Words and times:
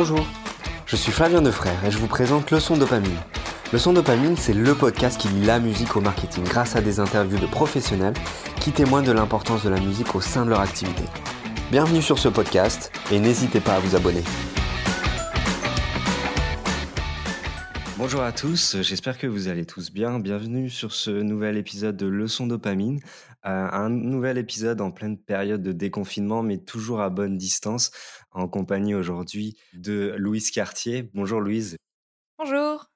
Bonjour, 0.00 0.24
je 0.86 0.94
suis 0.94 1.10
Flavien 1.10 1.42
Defrère 1.42 1.84
et 1.84 1.90
je 1.90 1.98
vous 1.98 2.06
présente 2.06 2.52
Leçon 2.52 2.76
Dopamine. 2.76 3.18
Leçon 3.72 3.92
Dopamine, 3.92 4.36
c'est 4.36 4.54
le 4.54 4.72
podcast 4.72 5.20
qui 5.20 5.26
lie 5.26 5.44
la 5.44 5.58
musique 5.58 5.96
au 5.96 6.00
marketing 6.00 6.44
grâce 6.44 6.76
à 6.76 6.80
des 6.80 7.00
interviews 7.00 7.40
de 7.40 7.46
professionnels 7.46 8.14
qui 8.60 8.70
témoignent 8.70 9.04
de 9.04 9.10
l'importance 9.10 9.64
de 9.64 9.70
la 9.70 9.80
musique 9.80 10.14
au 10.14 10.20
sein 10.20 10.44
de 10.44 10.50
leur 10.50 10.60
activité. 10.60 11.02
Bienvenue 11.72 12.00
sur 12.00 12.20
ce 12.20 12.28
podcast 12.28 12.92
et 13.10 13.18
n'hésitez 13.18 13.58
pas 13.58 13.74
à 13.74 13.80
vous 13.80 13.96
abonner. 13.96 14.22
Bonjour 17.96 18.22
à 18.22 18.30
tous, 18.30 18.76
j'espère 18.82 19.18
que 19.18 19.26
vous 19.26 19.48
allez 19.48 19.66
tous 19.66 19.90
bien. 19.90 20.20
Bienvenue 20.20 20.70
sur 20.70 20.92
ce 20.92 21.10
nouvel 21.10 21.56
épisode 21.56 21.96
de 21.96 22.06
Leçon 22.06 22.46
Dopamine. 22.46 23.00
Euh, 23.46 23.68
un 23.70 23.88
nouvel 23.88 24.36
épisode 24.36 24.80
en 24.80 24.90
pleine 24.90 25.16
période 25.16 25.62
de 25.62 25.72
déconfinement, 25.72 26.42
mais 26.42 26.58
toujours 26.58 27.00
à 27.00 27.08
bonne 27.08 27.38
distance, 27.38 27.92
en 28.32 28.48
compagnie 28.48 28.94
aujourd'hui 28.94 29.56
de 29.74 30.14
Louise 30.18 30.50
Cartier. 30.50 31.08
Bonjour 31.14 31.40
Louise. 31.40 31.76
Bonjour. 32.38 32.90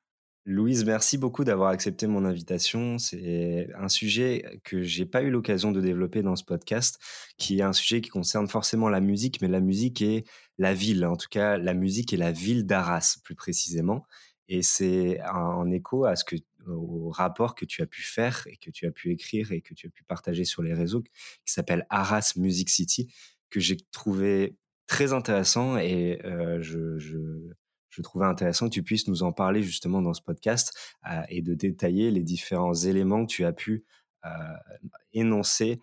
Louise, 0.44 0.84
merci 0.84 1.18
beaucoup 1.18 1.44
d'avoir 1.44 1.70
accepté 1.70 2.08
mon 2.08 2.24
invitation. 2.24 2.98
C'est 2.98 3.68
un 3.78 3.88
sujet 3.88 4.60
que 4.64 4.82
j'ai 4.82 5.06
pas 5.06 5.22
eu 5.22 5.30
l'occasion 5.30 5.70
de 5.70 5.80
développer 5.80 6.22
dans 6.22 6.34
ce 6.34 6.42
podcast, 6.42 6.98
qui 7.38 7.60
est 7.60 7.62
un 7.62 7.72
sujet 7.72 8.00
qui 8.00 8.10
concerne 8.10 8.48
forcément 8.48 8.88
la 8.88 9.00
musique, 9.00 9.40
mais 9.40 9.46
la 9.46 9.60
musique 9.60 10.02
et 10.02 10.24
la 10.58 10.74
ville, 10.74 11.06
en 11.06 11.14
tout 11.14 11.28
cas 11.30 11.58
la 11.58 11.74
musique 11.74 12.12
et 12.12 12.16
la 12.16 12.32
ville 12.32 12.66
d'Arras 12.66 13.18
plus 13.22 13.36
précisément. 13.36 14.04
Et 14.48 14.62
c'est 14.62 15.20
en 15.32 15.70
écho 15.70 16.04
à 16.04 16.16
ce 16.16 16.24
que, 16.24 16.34
au 16.66 17.10
rapport 17.10 17.54
que 17.54 17.64
tu 17.64 17.82
as 17.82 17.86
pu 17.86 18.02
faire 18.02 18.46
et 18.46 18.56
que 18.56 18.70
tu 18.70 18.86
as 18.86 18.90
pu 18.90 19.10
écrire 19.10 19.52
et 19.52 19.60
que 19.60 19.74
tu 19.74 19.86
as 19.86 19.90
pu 19.90 20.04
partager 20.04 20.44
sur 20.44 20.62
les 20.62 20.74
réseaux, 20.74 21.02
qui 21.02 21.52
s'appelle 21.52 21.86
Arras 21.90 22.34
Music 22.36 22.68
City, 22.68 23.12
que 23.50 23.60
j'ai 23.60 23.76
trouvé 23.90 24.56
très 24.86 25.12
intéressant 25.12 25.78
et 25.78 26.20
je, 26.60 26.98
je, 26.98 27.18
je, 27.88 28.02
trouvais 28.02 28.26
intéressant 28.26 28.68
que 28.68 28.74
tu 28.74 28.82
puisses 28.82 29.08
nous 29.08 29.22
en 29.22 29.32
parler 29.32 29.62
justement 29.62 30.02
dans 30.02 30.14
ce 30.14 30.22
podcast 30.22 30.76
et 31.28 31.42
de 31.42 31.54
détailler 31.54 32.10
les 32.10 32.22
différents 32.22 32.74
éléments 32.74 33.26
que 33.26 33.32
tu 33.32 33.44
as 33.44 33.52
pu 33.52 33.84
énoncer 35.12 35.80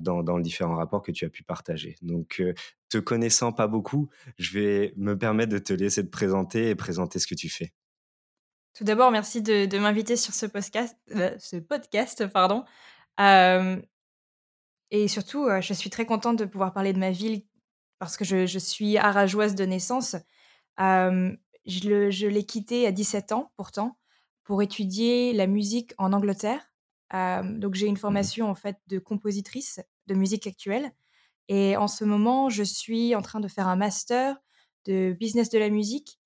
dans, 0.00 0.22
dans, 0.22 0.36
les 0.36 0.42
différents 0.42 0.76
rapports 0.76 1.02
que 1.02 1.12
tu 1.12 1.24
as 1.24 1.28
pu 1.28 1.42
partager. 1.42 1.96
Donc, 2.02 2.42
te 2.88 2.98
connaissant 2.98 3.52
pas 3.52 3.66
beaucoup, 3.66 4.08
je 4.38 4.58
vais 4.58 4.94
me 4.96 5.16
permettre 5.18 5.52
de 5.52 5.58
te 5.58 5.72
laisser 5.72 6.04
te 6.04 6.10
présenter 6.10 6.70
et 6.70 6.74
présenter 6.74 7.18
ce 7.18 7.26
que 7.26 7.34
tu 7.34 7.48
fais. 7.48 7.72
Tout 8.76 8.84
d'abord, 8.84 9.10
merci 9.10 9.40
de, 9.40 9.78
m'inviter 9.78 10.16
sur 10.16 10.34
ce 10.34 10.44
podcast, 10.44 10.94
euh, 11.14 11.34
ce 11.38 11.56
podcast 11.56 12.26
pardon. 12.26 12.66
Euh, 13.18 13.80
et 14.90 15.08
surtout, 15.08 15.46
euh, 15.46 15.62
je 15.62 15.72
suis 15.72 15.88
très 15.88 16.04
contente 16.04 16.38
de 16.38 16.44
pouvoir 16.44 16.74
parler 16.74 16.92
de 16.92 16.98
ma 16.98 17.10
ville 17.10 17.46
parce 17.98 18.18
que 18.18 18.26
je, 18.26 18.58
suis 18.58 18.98
arageoise 18.98 19.54
de 19.54 19.64
naissance. 19.64 20.16
je 20.76 22.26
l'ai 22.26 22.44
quittée 22.44 22.86
à 22.86 22.92
17 22.92 23.32
ans 23.32 23.50
pourtant 23.56 23.96
pour 24.44 24.60
étudier 24.60 25.32
la 25.32 25.46
musique 25.46 25.94
en 25.96 26.12
Angleterre. 26.12 26.70
donc 27.14 27.76
j'ai 27.76 27.86
une 27.86 27.94
mmh 27.94 27.96
formation 27.96 28.50
en 28.50 28.54
fait 28.54 28.76
de 28.88 28.98
compositrice 28.98 29.80
de 30.06 30.14
musique 30.14 30.46
actuelle. 30.46 30.92
Et 31.48 31.78
en 31.78 31.88
ce 31.88 32.04
moment, 32.04 32.50
je 32.50 32.62
suis 32.62 33.14
en 33.14 33.22
train 33.22 33.40
de 33.40 33.48
faire 33.48 33.68
un 33.68 33.76
master 33.76 34.36
de 34.84 35.16
business 35.18 35.48
de 35.48 35.58
la 35.58 35.70
musique 35.70 36.18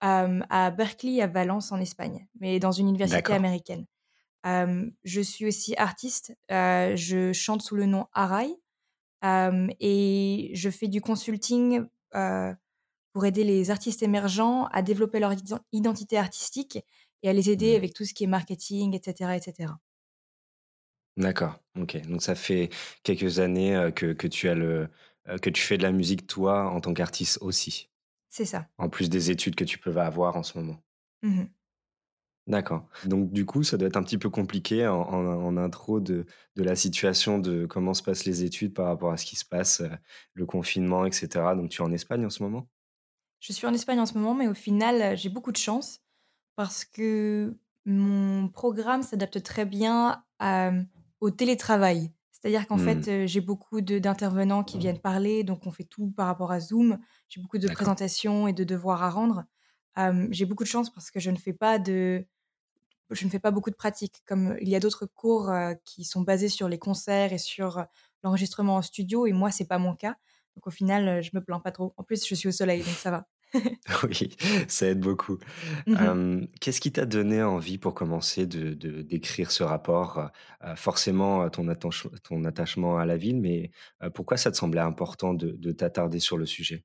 à 0.00 0.70
Berkeley, 0.70 1.20
à 1.20 1.26
Valence, 1.26 1.72
en 1.72 1.80
Espagne, 1.80 2.26
mais 2.40 2.58
dans 2.58 2.72
une 2.72 2.88
université 2.88 3.32
américaine. 3.32 3.86
je 4.44 5.20
suis 5.20 5.46
aussi 5.46 5.76
artiste. 5.76 6.36
je 6.48 7.32
chante 7.32 7.62
sous 7.62 7.76
le 7.76 7.86
nom 7.86 8.06
Arai 8.12 8.48
et 9.22 10.50
je 10.54 10.70
fais 10.70 10.88
du 10.88 11.00
consulting 11.00 11.86
pour 13.12 13.24
aider 13.24 13.44
les 13.44 13.70
artistes 13.70 14.02
émergents 14.02 14.66
à 14.66 14.82
développer 14.82 15.18
leur 15.18 15.32
identité 15.72 16.16
artistique 16.16 16.78
et 17.22 17.28
à 17.28 17.32
les 17.32 17.50
aider 17.50 17.72
mmh. 17.72 17.76
avec 17.76 17.94
tout 17.94 18.04
ce 18.04 18.14
qui 18.14 18.24
est 18.24 18.28
marketing, 18.28 18.94
etc., 18.94 19.32
etc. 19.36 19.72
D'accord. 21.16 21.58
Ok. 21.76 22.00
Donc 22.06 22.22
ça 22.22 22.36
fait 22.36 22.70
quelques 23.02 23.40
années 23.40 23.90
que, 23.96 24.12
que 24.12 24.28
tu 24.28 24.48
as 24.48 24.54
le 24.54 24.88
que 25.42 25.50
tu 25.50 25.60
fais 25.60 25.76
de 25.76 25.82
la 25.82 25.92
musique 25.92 26.26
toi 26.26 26.70
en 26.70 26.80
tant 26.80 26.94
qu'artiste 26.94 27.38
aussi? 27.42 27.90
C'est 28.28 28.44
ça. 28.44 28.68
En 28.78 28.88
plus 28.88 29.08
des 29.08 29.30
études 29.30 29.54
que 29.54 29.64
tu 29.64 29.78
peux 29.78 29.96
avoir 29.96 30.36
en 30.36 30.42
ce 30.42 30.58
moment. 30.58 30.82
Mmh 31.22 31.44
D'accord. 32.46 32.88
Donc 33.04 33.30
du 33.30 33.44
coup, 33.44 33.62
ça 33.62 33.76
doit 33.76 33.88
être 33.88 33.98
un 33.98 34.02
petit 34.02 34.16
peu 34.16 34.30
compliqué 34.30 34.86
en, 34.86 35.56
intro 35.58 36.00
de, 36.00 36.24
de, 36.56 36.62
la 36.62 36.76
situation 36.76 37.38
de 37.38 37.66
comment 37.66 37.92
se 37.92 38.02
passent 38.02 38.24
les 38.24 38.42
études 38.42 38.72
par 38.72 38.86
rapport 38.86 39.12
à 39.12 39.18
ce 39.18 39.26
qui 39.26 39.36
se 39.36 39.44
passe, 39.44 39.82
le 40.32 40.46
confinement, 40.46 41.04
etc. 41.04 41.28
Donc 41.54 41.68
tu 41.68 41.82
es 41.82 41.84
en 41.84 41.92
Espagne 41.92 42.24
en 42.24 42.30
ce 42.30 42.42
moment? 42.42 42.66
Je 43.40 43.52
suis 43.52 43.66
en 43.66 43.74
Espagne 43.74 44.00
en 44.00 44.06
ce 44.06 44.14
moment, 44.14 44.34
mais 44.34 44.48
au 44.48 44.54
final, 44.54 45.14
j'ai 45.18 45.28
beaucoup 45.28 45.52
de 45.52 45.58
chance 45.58 46.00
parce 46.56 46.86
que 46.86 47.54
mon 47.84 48.48
programme 48.48 49.02
s'adapte 49.02 49.42
très 49.42 49.66
bien 49.66 50.24
au 51.20 51.30
télétravail. 51.30 52.10
C'est-à-dire 52.40 52.66
qu'en 52.66 52.78
fait, 52.78 53.08
mmh. 53.08 53.26
j'ai 53.26 53.40
beaucoup 53.40 53.80
d'intervenants 53.80 54.62
qui 54.62 54.78
viennent 54.78 55.00
parler, 55.00 55.42
donc 55.42 55.66
on 55.66 55.72
fait 55.72 55.84
tout 55.84 56.12
par 56.16 56.26
rapport 56.26 56.52
à 56.52 56.60
Zoom. 56.60 56.98
J'ai 57.28 57.40
beaucoup 57.40 57.58
de 57.58 57.68
présentations 57.68 58.46
et 58.46 58.52
de 58.52 58.64
devoirs 58.64 59.02
à 59.02 59.10
rendre. 59.10 59.44
j'ai 60.30 60.44
beaucoup 60.44 60.62
de 60.62 60.68
chance 60.68 60.92
parce 60.92 61.10
que 61.10 61.18
je 61.18 61.30
ne 61.30 61.36
fais 61.36 61.52
pas 61.52 61.78
de 61.78 62.24
je 63.10 63.24
ne 63.24 63.30
fais 63.30 63.38
pas 63.38 63.50
beaucoup 63.50 63.70
de 63.70 63.74
pratiques, 63.74 64.22
comme 64.26 64.54
il 64.60 64.68
y 64.68 64.76
a 64.76 64.80
d'autres 64.80 65.06
cours, 65.06 65.50
qui 65.86 66.04
sont 66.04 66.20
basés 66.20 66.50
sur 66.50 66.68
les 66.68 66.78
concerts 66.78 67.32
et 67.32 67.38
sur, 67.38 67.86
l'enregistrement 68.22 68.76
en 68.76 68.82
studio 68.82 69.26
et 69.26 69.32
moi, 69.32 69.50
c'est 69.50 69.66
pas 69.66 69.78
mon 69.78 69.94
cas. 69.94 70.16
Donc 70.56 70.66
au 70.66 70.70
final, 70.70 71.22
je 71.22 71.30
me 71.34 71.42
plains 71.42 71.60
pas 71.60 71.72
trop. 71.72 71.94
En 71.96 72.02
plus, 72.02 72.26
je 72.26 72.34
suis 72.34 72.48
au 72.48 72.52
soleil, 72.52 72.82
donc 72.82 72.94
ça 72.94 73.10
va. 73.10 73.26
Oui, 74.04 74.36
ça 74.68 74.86
aide 74.88 75.00
beaucoup. 75.00 75.38
Mmh 75.86 76.46
qu'est-ce 76.60 76.80
qui 76.80 76.92
t'a 76.92 77.06
donné 77.06 77.42
envie 77.42 77.78
pour 77.78 77.94
commencer 77.94 78.46
de 78.46 78.74
d'écrire 79.02 79.50
ce 79.50 79.62
rapport? 79.62 80.30
forcément, 80.76 81.48
ton 81.50 81.66
ton 82.22 82.44
attachement 82.44 82.98
à 82.98 83.06
la 83.06 83.16
ville, 83.16 83.40
mais 83.40 83.70
pourquoi 84.14 84.36
ça 84.36 84.50
te 84.50 84.56
semblait 84.56 84.80
important 84.80 85.34
de 85.34 85.72
t'attarder 85.72 86.20
sur 86.20 86.36
le 86.36 86.46
sujet? 86.46 86.84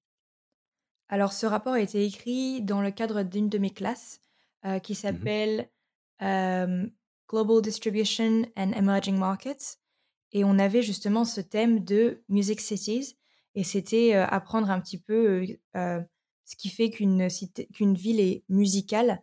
Alors 1.10 1.34
ce 1.34 1.46
rapport 1.46 1.74
a 1.74 1.82
été 1.82 2.06
écrit 2.06 2.62
dans 2.62 2.82
le 2.82 2.92
cadre 2.92 3.24
d'une 3.24 3.50
de 3.50 3.58
mes 3.58 3.70
classes, 3.70 4.22
qui 4.84 4.94
mmh 4.94 4.96
s'appelle, 4.96 5.70
Global 6.22 7.62
Distribution 7.62 8.44
and 8.56 8.72
Emerging 8.72 9.18
Markets 9.18 9.78
et 10.32 10.44
on 10.44 10.58
avait 10.58 10.82
justement 10.82 11.26
ce 11.26 11.42
thème 11.42 11.84
de 11.84 12.24
Music 12.30 12.60
Cities 12.62 13.18
et 13.56 13.64
c'était, 13.64 14.14
apprendre 14.16 14.70
un 14.72 14.80
petit 14.80 15.00
peu, 15.00 15.46
ce 16.46 16.56
qui 16.56 16.70
fait 16.70 16.90
qu'une 16.90 17.28
qu'une 17.74 17.96
ville 17.96 18.20
est 18.20 18.44
musicale 18.50 19.22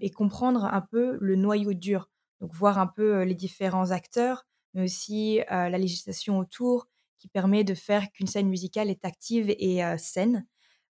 et 0.00 0.10
comprendre 0.10 0.64
un 0.64 0.80
peu 0.80 1.16
le 1.20 1.36
noyau 1.36 1.74
dur. 1.74 2.10
Donc 2.40 2.52
voir 2.54 2.78
un 2.78 2.86
peu 2.88 3.22
les 3.22 3.34
différents 3.34 3.92
acteurs, 3.92 4.46
mais 4.74 4.82
aussi 4.82 5.40
la 5.48 5.78
législation 5.78 6.38
autour 6.38 6.88
qui 7.18 7.28
permet 7.28 7.64
de 7.64 7.74
faire 7.74 8.10
qu'une 8.12 8.26
scène 8.26 8.48
musicale 8.48 8.90
est 8.90 9.04
active 9.04 9.48
et 9.48 9.80
saine. 9.98 10.46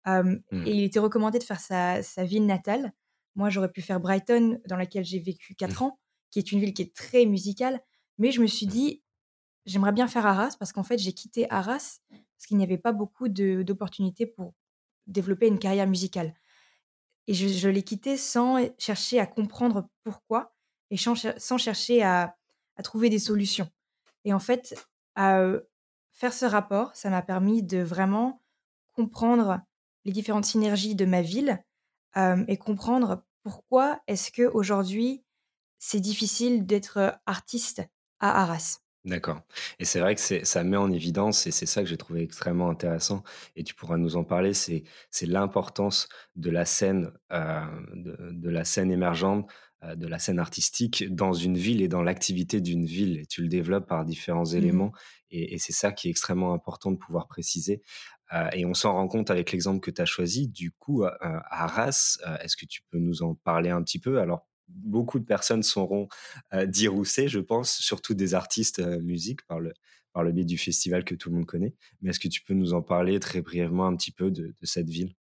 Mmh. 0.05 0.35
Et 0.51 0.71
il 0.71 0.83
était 0.83 0.99
recommandé 0.99 1.39
de 1.39 1.43
faire 1.43 1.59
sa, 1.59 2.03
sa 2.03 2.25
ville 2.25 2.45
natale. 2.45 2.91
Moi, 3.35 3.49
j'aurais 3.49 3.71
pu 3.71 3.81
faire 3.81 3.99
Brighton, 3.99 4.59
dans 4.67 4.77
laquelle 4.77 5.03
j'ai 5.03 5.19
vécu 5.19 5.55
4 5.55 5.79
mmh. 5.81 5.83
ans, 5.83 5.99
qui 6.31 6.39
est 6.39 6.51
une 6.51 6.59
ville 6.59 6.73
qui 6.73 6.81
est 6.81 6.95
très 6.95 7.25
musicale. 7.25 7.79
Mais 8.17 8.31
je 8.31 8.41
me 8.41 8.47
suis 8.47 8.65
mmh. 8.65 8.69
dit, 8.69 9.03
j'aimerais 9.65 9.91
bien 9.91 10.07
faire 10.07 10.25
Arras 10.25 10.55
parce 10.57 10.71
qu'en 10.73 10.83
fait, 10.83 10.97
j'ai 10.97 11.13
quitté 11.13 11.49
Arras 11.51 11.99
parce 12.09 12.47
qu'il 12.47 12.57
n'y 12.57 12.63
avait 12.63 12.77
pas 12.77 12.91
beaucoup 12.91 13.29
d'opportunités 13.29 14.25
pour 14.25 14.53
développer 15.07 15.47
une 15.47 15.59
carrière 15.59 15.87
musicale. 15.87 16.33
Et 17.27 17.33
je, 17.33 17.69
l'ai 17.69 17.83
quitté 17.83 18.17
sans 18.17 18.59
chercher 18.77 19.19
à 19.19 19.25
comprendre 19.25 19.89
pourquoi 20.03 20.53
et 20.91 20.97
sans, 20.97 21.15
chercher 21.57 22.03
à, 22.03 22.37
trouver 22.83 23.09
des 23.09 23.19
solutions. 23.19 23.69
Et 24.25 24.33
en 24.33 24.39
fait, 24.39 24.75
faire 25.15 26.33
ce 26.33 26.45
rapport, 26.45 26.95
ça 26.95 27.09
m'a 27.09 27.23
permis 27.23 27.63
de 27.63 27.79
vraiment 27.79 28.43
comprendre 28.93 29.59
les 30.03 30.11
différentes 30.11 30.45
synergies 30.45 30.95
de 30.95 31.05
ma 31.05 31.23
ville 31.23 31.63
et 32.15 32.57
comprendre 32.57 33.25
pourquoi 33.41 34.01
est-ce 34.07 34.31
que 34.31 34.43
aujourd'hui 34.43 35.23
c'est 35.79 35.99
difficile 35.99 36.65
d'être 36.65 37.19
artiste 37.25 37.83
à 38.19 38.41
Arras. 38.41 38.84
D'accord. 39.05 39.41
Et 39.77 39.85
c'est 39.85 39.99
vrai 39.99 40.15
que 40.15 40.21
ça 40.21 40.63
met 40.63 40.77
en 40.77 40.91
évidence, 40.91 41.45
et 41.45 41.51
c'est 41.51 41.67
ça 41.67 41.83
que 41.83 41.87
j'ai 41.87 41.97
trouvé 41.97 42.23
extrêmement 42.23 42.71
intéressant, 42.71 43.23
et 43.55 43.63
tu 43.63 43.75
pourras 43.75 43.97
nous 43.97 44.15
en 44.15 44.23
parler, 44.23 44.53
c'est 44.55 44.83
l'importance 45.21 46.09
de 46.35 46.49
la 46.49 46.65
scène, 46.65 47.11
euh, 47.31 47.61
de, 47.93 48.49
la 48.49 48.63
scène 48.63 48.91
émergente, 48.91 49.47
euh, 49.83 49.95
de 49.95 50.07
la 50.07 50.17
scène 50.17 50.39
artistique 50.39 51.13
dans 51.13 51.33
une 51.33 51.55
ville 51.55 51.83
et 51.83 51.87
dans 51.87 52.01
l'activité 52.01 52.61
d'une 52.61 52.85
ville. 52.85 53.19
Et 53.19 53.27
tu 53.27 53.43
le 53.43 53.47
développes 53.47 53.87
par 53.87 54.05
différents 54.05 54.51
mmh 54.53 54.57
éléments, 54.57 54.91
et, 55.29 55.59
c'est 55.59 55.73
ça 55.73 55.91
qui 55.91 56.07
est 56.07 56.11
extrêmement 56.11 56.53
important 56.53 56.91
de 56.91 56.97
pouvoir 56.97 57.27
préciser. 57.27 57.83
Euh, 58.33 58.49
et 58.53 58.65
on 58.65 58.73
s'en 58.73 58.93
rend 58.93 59.07
compte 59.07 59.29
avec 59.29 59.51
l'exemple 59.51 59.81
que 59.81 59.91
tu 59.91 60.01
as 60.01 60.05
choisi. 60.05 60.47
Du 60.47 60.71
coup, 60.71 61.03
à 61.03 61.17
Arras, 61.51 62.17
est-ce 62.41 62.57
que 62.57 62.65
tu 62.65 62.81
peux 62.89 62.97
nous 62.97 63.21
en 63.21 63.35
parler 63.35 63.69
un 63.69 63.83
petit 63.83 63.99
peu? 63.99 64.19
Alors, 64.19 64.47
beaucoup 64.67 65.19
de 65.19 65.25
personnes 65.25 65.63
sauront 65.63 66.07
euh, 66.53 66.65
dire 66.65 66.95
où 66.95 67.05
c'est, 67.05 67.27
je 67.27 67.39
pense, 67.39 67.77
surtout 67.77 68.13
des 68.13 68.33
artistes 68.33 68.79
euh, 68.79 68.99
musique 68.99 69.45
par 69.45 69.59
le, 69.59 69.73
par 70.13 70.23
le 70.23 70.31
biais 70.31 70.45
du 70.45 70.57
festival 70.57 71.03
que 71.03 71.15
tout 71.15 71.29
le 71.29 71.35
monde 71.35 71.45
connaît. 71.45 71.73
Mais 72.01 72.09
est-ce 72.09 72.19
que 72.19 72.27
tu 72.27 72.41
peux 72.41 72.53
nous 72.53 72.73
en 72.73 72.81
parler 72.81 73.19
très 73.19 73.41
brièvement 73.41 73.85
un 73.85 73.95
petit 73.95 74.11
peu 74.11 74.31
de, 74.31 74.53
cette 74.63 74.89
ville? 74.89 75.13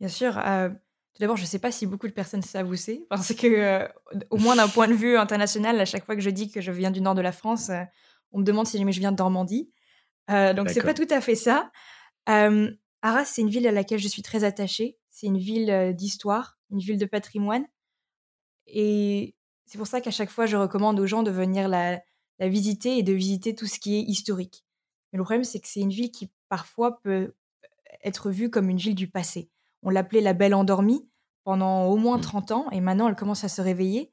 Bien 0.00 0.08
sûr, 0.08 0.34
tout 0.34 1.20
d'abord, 1.20 1.36
je 1.36 1.42
ne 1.42 1.46
sais 1.46 1.58
pas 1.58 1.70
si 1.70 1.86
beaucoup 1.86 2.08
de 2.08 2.12
personnes 2.12 2.42
savent 2.42 2.68
où 2.68 2.74
c'est 2.74 3.06
parce 3.08 3.32
que, 3.34 3.88
au 4.30 4.36
moins 4.38 4.56
d'un 4.56 4.68
point 4.68 4.88
de 4.88 4.94
vue 4.94 5.16
international, 5.16 5.80
à 5.80 5.84
chaque 5.84 6.04
fois 6.04 6.16
que 6.16 6.20
je 6.20 6.30
dis 6.30 6.50
que 6.50 6.60
je 6.60 6.72
viens 6.72 6.90
du 6.90 7.00
nord 7.00 7.14
de 7.14 7.20
la 7.20 7.32
France, 7.32 7.70
on 8.32 8.40
me 8.40 8.44
demande 8.44 8.66
si 8.66 8.76
jamais 8.76 8.92
je 8.92 9.00
viens 9.00 9.12
de 9.12 9.18
Normandie. 9.18 9.70
Donc 10.28 10.68
c'est 10.70 10.82
pas 10.82 10.94
tout 10.94 11.06
à 11.10 11.20
fait 11.20 11.36
ça. 11.36 11.70
Arras, 12.26 13.24
c'est 13.24 13.42
une 13.42 13.50
ville 13.50 13.66
à 13.66 13.72
laquelle 13.72 14.00
je 14.00 14.08
suis 14.08 14.22
très 14.22 14.44
attachée. 14.44 14.98
C'est 15.10 15.26
une 15.26 15.38
ville, 15.38 15.94
d'histoire, 15.96 16.58
une 16.70 16.80
ville 16.80 16.98
de 16.98 17.06
patrimoine 17.06 17.64
et 18.66 19.34
c'est 19.66 19.78
pour 19.78 19.86
ça 19.86 20.00
qu'à 20.00 20.10
chaque 20.10 20.30
fois, 20.30 20.46
je 20.46 20.56
recommande 20.56 21.00
aux 21.00 21.06
gens 21.06 21.22
de 21.22 21.30
venir 21.30 21.68
la 21.68 22.00
la 22.40 22.48
visiter 22.48 22.98
et 22.98 23.04
de 23.04 23.12
visiter 23.12 23.54
tout 23.54 23.66
ce 23.66 23.78
qui 23.78 23.94
est 23.96 24.00
historique. 24.02 24.64
Mais 25.12 25.18
le 25.18 25.24
problème, 25.24 25.44
c'est 25.44 25.60
que 25.60 25.68
c'est 25.68 25.80
une 25.80 25.90
ville 25.90 26.10
qui, 26.10 26.30
parfois, 26.48 27.00
peut 27.00 27.34
être 28.02 28.30
vue 28.30 28.50
comme 28.50 28.68
une 28.70 28.78
ville 28.78 28.94
du 28.94 29.08
passé. 29.08 29.50
On 29.82 29.90
l'appelait 29.90 30.20
la 30.20 30.32
belle 30.34 30.54
endormie 30.54 31.08
pendant 31.44 31.86
au 31.86 31.96
moins 31.96 32.18
Mmh. 32.18 32.20
30 32.20 32.50
ans 32.52 32.70
et 32.70 32.80
maintenant 32.80 33.08
elle 33.08 33.16
commence 33.16 33.44
à 33.44 33.48
se 33.48 33.60
réveiller 33.60 34.12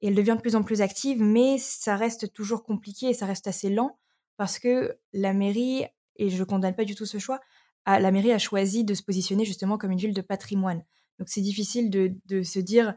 et 0.00 0.08
elle 0.08 0.14
devient 0.14 0.34
de 0.36 0.40
plus 0.42 0.56
en 0.56 0.62
plus 0.64 0.80
active, 0.82 1.22
mais 1.22 1.58
ça 1.58 1.96
reste 1.96 2.32
toujours 2.32 2.64
compliqué 2.64 3.06
et 3.08 3.14
ça 3.14 3.26
reste 3.26 3.46
assez 3.46 3.70
lent 3.70 3.98
parce 4.36 4.58
que 4.58 4.98
la 5.12 5.32
mairie, 5.32 5.84
et 6.16 6.28
je 6.28 6.38
ne 6.38 6.44
condamne 6.44 6.74
pas 6.74 6.84
du 6.84 6.94
tout 6.96 7.06
ce 7.06 7.18
choix, 7.18 7.40
a 7.84 8.00
la 8.00 8.10
mairie 8.10 8.32
a 8.32 8.38
choisi 8.38 8.84
de 8.84 8.94
se 8.94 9.02
positionner 9.02 9.44
justement 9.44 9.78
comme 9.78 9.92
une 9.92 9.98
ville 9.98 10.14
de 10.14 10.20
patrimoine. 10.22 10.84
Donc 11.18 11.28
c'est 11.28 11.40
difficile 11.40 11.90
de 11.90 12.14
de 12.26 12.42
se 12.42 12.58
dire: 12.58 12.94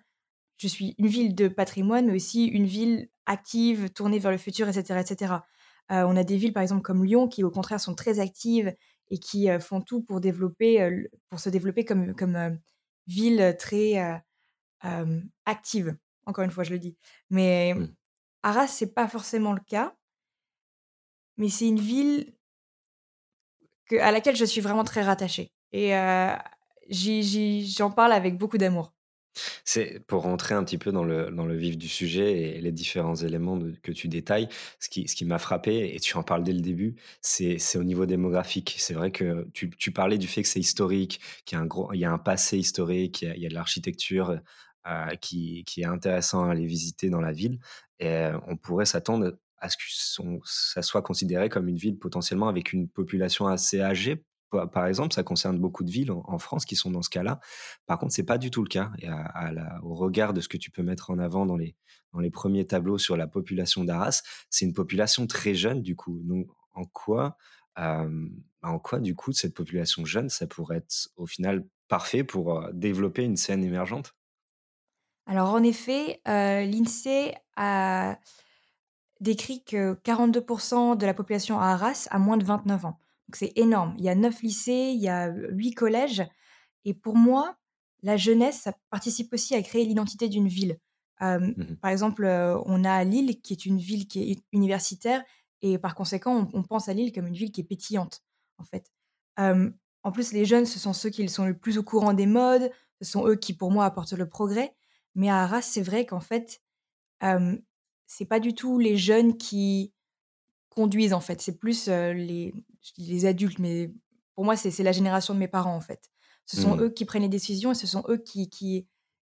«Je 0.57 0.67
suis 0.67 0.95
une 0.99 1.07
ville 1.07 1.35
de 1.35 1.47
patrimoine, 1.47 2.07
mais 2.07 2.15
aussi 2.15 2.45
une 2.47 2.65
ville 2.65 3.09
active, 3.25 3.89
tournée 3.91 4.19
vers 4.19 4.31
le 4.31 4.37
futur» 4.37 4.67
et 4.69 4.73
cetera 4.73 5.01
et 5.01 5.05
cetera. 5.05 5.45
Heu, 5.91 6.05
on 6.07 6.15
a 6.17 6.23
des 6.23 6.37
villes 6.37 6.53
par 6.53 6.63
exemple 6.63 6.81
comme 6.83 7.03
Lyon 7.05 7.27
qui 7.27 7.43
au 7.43 7.51
contraire 7.51 7.79
sont 7.81 7.95
très 7.95 8.19
actives 8.19 8.73
et 9.09 9.19
qui, 9.19 9.49
heu, 9.49 9.59
font 9.59 9.81
tout 9.81 10.01
pour 10.03 10.21
développer, 10.21 10.81
heu, 10.81 10.85
l 10.87 11.09
pour 11.29 11.39
se 11.39 11.49
développer 11.49 11.85
comme 11.85 12.13
ville, 13.07 13.55
très, 13.59 14.21
active. 15.45 15.97
Encore 16.25 16.43
une 16.43 16.51
fois, 16.51 16.63
je 16.63 16.71
le 16.71 16.79
dis. 16.79 16.97
Mais. 17.29 17.73
Arras, 18.43 18.67
c'est 18.67 18.93
pas 18.93 19.07
forcément 19.07 19.53
le 19.53 19.59
cas, 19.61 19.95
mais 21.37 21.49
c'est 21.49 21.67
une 21.67 21.79
ville 21.79 22.35
que 23.87 23.95
à 23.97 24.11
laquelle 24.11 24.35
je 24.35 24.45
suis 24.45 24.61
vraiment 24.61 24.83
très 24.83 25.03
rattachée 25.03 25.51
et 25.71 25.91
j'en 27.77 27.91
parle 27.91 28.13
avec 28.13 28.37
beaucoup 28.37 28.57
d'amour. 28.57 28.94
C'est 29.65 29.99
pour 30.07 30.23
rentrer 30.23 30.55
un 30.55 30.63
petit 30.63 30.77
peu 30.77 30.91
dans 30.91 31.03
le 31.03 31.55
vif 31.55 31.77
du 31.77 31.87
sujet 31.87 32.57
et 32.57 32.61
les 32.61 32.71
différents 32.71 33.15
éléments 33.15 33.59
que 33.83 33.91
tu 33.91 34.07
détailles, 34.07 34.47
ce 34.79 34.89
qui 34.89 35.25
m'a 35.25 35.39
frappé 35.39 35.93
et 35.95 35.99
tu 35.99 36.17
en 36.17 36.23
parles 36.23 36.43
dès 36.43 36.53
le 36.53 36.61
début, 36.61 36.95
c'est 37.21 37.57
au 37.77 37.83
niveau 37.83 38.05
démographique. 38.05 38.75
C'est 38.79 38.93
vrai 38.93 39.11
que 39.11 39.47
tu 39.53 39.91
parlais 39.91 40.17
du 40.17 40.27
fait 40.27 40.41
que 40.43 40.47
c'est 40.47 40.59
historique, 40.59 41.19
qu'il 41.45 41.57
y 41.57 41.61
a 41.61 41.63
un 41.63 41.93
y 41.95 42.05
a 42.05 42.11
un 42.11 42.17
passé 42.17 42.57
historique, 42.57 43.21
il 43.23 43.41
y 43.41 43.45
a 43.45 43.49
de 43.49 43.53
l'architecture, 43.55 44.31
heu, 44.87 45.15
qui 45.21 45.63
est 45.77 45.85
intéressant 45.85 46.45
à 46.45 46.51
aller 46.51 46.65
visiter 46.65 47.09
dans 47.09 47.21
la 47.21 47.31
ville 47.31 47.59
et 47.99 48.29
on 48.47 48.57
pourrait 48.57 48.85
s'attendre 48.85 49.37
à 49.57 49.69
ce 49.69 49.77
que 49.77 49.83
ça 50.45 50.81
soit 50.81 51.01
considéré 51.01 51.49
comme 51.49 51.67
une 51.67 51.77
ville 51.77 51.97
potentiellement 51.97 52.47
avec 52.49 52.73
une 52.73 52.89
population 52.89 53.47
assez 53.47 53.81
âgée. 53.81 54.23
Pa 54.55 54.67
par 54.67 54.87
exemple, 54.87 55.13
ça 55.13 55.23
concerne 55.23 55.59
beaucoup 55.59 55.83
de 55.83 55.91
villes 55.91 56.11
en 56.11 56.37
France 56.37 56.65
qui 56.65 56.75
sont 56.75 56.91
dans 56.91 57.01
ce 57.01 57.09
cas-là. 57.09 57.39
Par 57.85 57.97
contre, 57.99 58.13
c'est 58.13 58.23
pas 58.23 58.37
du 58.37 58.51
tout 58.51 58.63
le 58.63 58.69
cas 58.69 58.91
au 59.83 59.93
regard 59.93 60.33
de 60.33 60.41
ce 60.41 60.47
que 60.47 60.57
tu 60.57 60.71
peux 60.71 60.83
mettre 60.83 61.11
en 61.11 61.19
avant 61.19 61.45
dans 61.45 61.57
les 61.57 61.75
premiers 62.31 62.65
tableaux 62.65 62.97
sur 62.97 63.17
la 63.17 63.27
population 63.27 63.83
d'Arras, 63.83 64.23
c'est 64.49 64.65
une 64.65 64.73
population 64.73 65.27
très 65.27 65.53
jeune 65.53 65.81
du 65.81 65.95
coup. 65.95 66.21
En 66.73 66.83
quoi, 66.85 67.37
hem, 67.77 68.31
en 68.61 68.79
quoi 68.79 68.99
du 68.99 69.15
coup 69.15 69.31
cette 69.31 69.53
population 69.53 70.03
jeune, 70.05 70.29
ça 70.29 70.45
pourrait 70.47 70.77
être 70.77 71.09
au 71.15 71.25
final 71.25 71.65
parfait 71.87 72.23
pour, 72.23 72.67
développer 72.73 73.23
une 73.23 73.37
scène 73.37 73.63
émergente? 73.63 74.15
Alors 75.27 75.53
en 75.53 75.63
effet, 75.63 76.21
l'INSEE 76.25 77.33
a 77.55 78.17
décrit 79.21 79.63
que 79.63 79.95
42% 80.03 80.97
de 80.97 81.05
la 81.05 81.13
population 81.13 81.59
à 81.59 81.67
Arras 81.67 82.07
a 82.11 82.19
moins 82.19 82.37
de 82.37 82.43
29 82.43 82.85
ans. 82.85 82.99
C'est 83.33 83.53
énorme. 83.55 83.95
Il 83.97 84.05
y 84.05 84.09
a 84.09 84.15
9 84.15 84.41
lycées, 84.41 84.91
il 84.95 85.01
y 85.01 85.09
a, 85.09 85.29
8 85.29 85.73
collèges 85.73 86.23
et 86.83 86.93
pour 86.93 87.15
moi, 87.15 87.57
la 88.03 88.17
jeunesse, 88.17 88.61
ça 88.61 88.73
participe 88.91 89.33
aussi 89.33 89.55
à 89.55 89.61
créer 89.63 89.85
l'identité 89.85 90.29
d'une 90.29 90.47
ville. 90.47 90.77
Mmh 91.21 91.75
par 91.81 91.91
exemple, 91.91 92.25
on 92.65 92.83
a 92.83 93.03
Lille 93.03 93.41
qui 93.41 93.53
est 93.53 93.65
une 93.65 93.77
ville 93.77 94.07
qui 94.07 94.31
est 94.31 94.43
universitaire 94.51 95.23
et 95.61 95.77
par 95.77 95.95
conséquent, 95.95 96.49
on 96.53 96.59
on 96.59 96.63
pense 96.63 96.89
à 96.89 96.93
Lille 96.93 97.11
comme 97.13 97.27
une 97.27 97.35
ville 97.35 97.51
qui 97.51 97.61
est 97.61 97.65
pétillante, 97.65 98.21
en 98.57 98.65
fait. 98.65 98.91
En 99.37 100.11
plus, 100.11 100.33
les 100.33 100.45
jeunes, 100.45 100.67
ce 100.67 100.77
sont 100.77 100.93
ceux 100.93 101.09
qui 101.09 101.27
sont 101.29 101.45
le 101.45 101.57
plus 101.57 101.79
au 101.79 101.83
courant 101.83 102.13
des 102.13 102.27
modes, 102.27 102.69
ce 103.01 103.09
sont 103.09 103.27
eux 103.27 103.35
qui, 103.35 103.53
pour 103.53 103.71
moi, 103.71 103.85
apportent 103.85 104.13
le 104.13 104.29
progrès. 104.29 104.75
Mais 105.15 105.29
à 105.29 105.37
Arras, 105.37 105.63
c'est 105.63 105.81
vrai 105.81 106.05
qu'en 106.05 106.19
fait, 106.19 106.61
c'est 108.05 108.25
pas 108.25 108.39
du 108.39 108.53
tout 108.53 108.77
les 108.77 108.97
jeunes 108.97 109.35
qui 109.37 109.93
conduisent, 110.69 111.13
en 111.13 111.21
fait, 111.21 111.41
c'est 111.41 111.57
plus, 111.57 111.87
les 111.87 112.53
je 112.85 112.93
dis 113.03 113.11
les 113.11 113.25
adultes, 113.25 113.59
mais 113.59 113.91
pour 114.35 114.45
moi, 114.45 114.55
c'est 114.57 114.83
la 114.83 114.91
génération 114.91 115.33
de 115.33 115.39
mes 115.39 115.47
parents, 115.47 115.75
en 115.75 115.81
fait. 115.81 116.09
Ce 116.45 116.57
sont 116.57 116.75
Mmh. 116.75 116.79
eux 116.79 116.89
qui 116.89 117.05
prennent 117.05 117.23
les 117.23 117.29
décisions 117.29 117.71
et 117.71 117.75
ce 117.75 117.87
sont 117.87 118.03
eux 118.09 118.17
qui 118.17 118.49
qui 118.49 118.87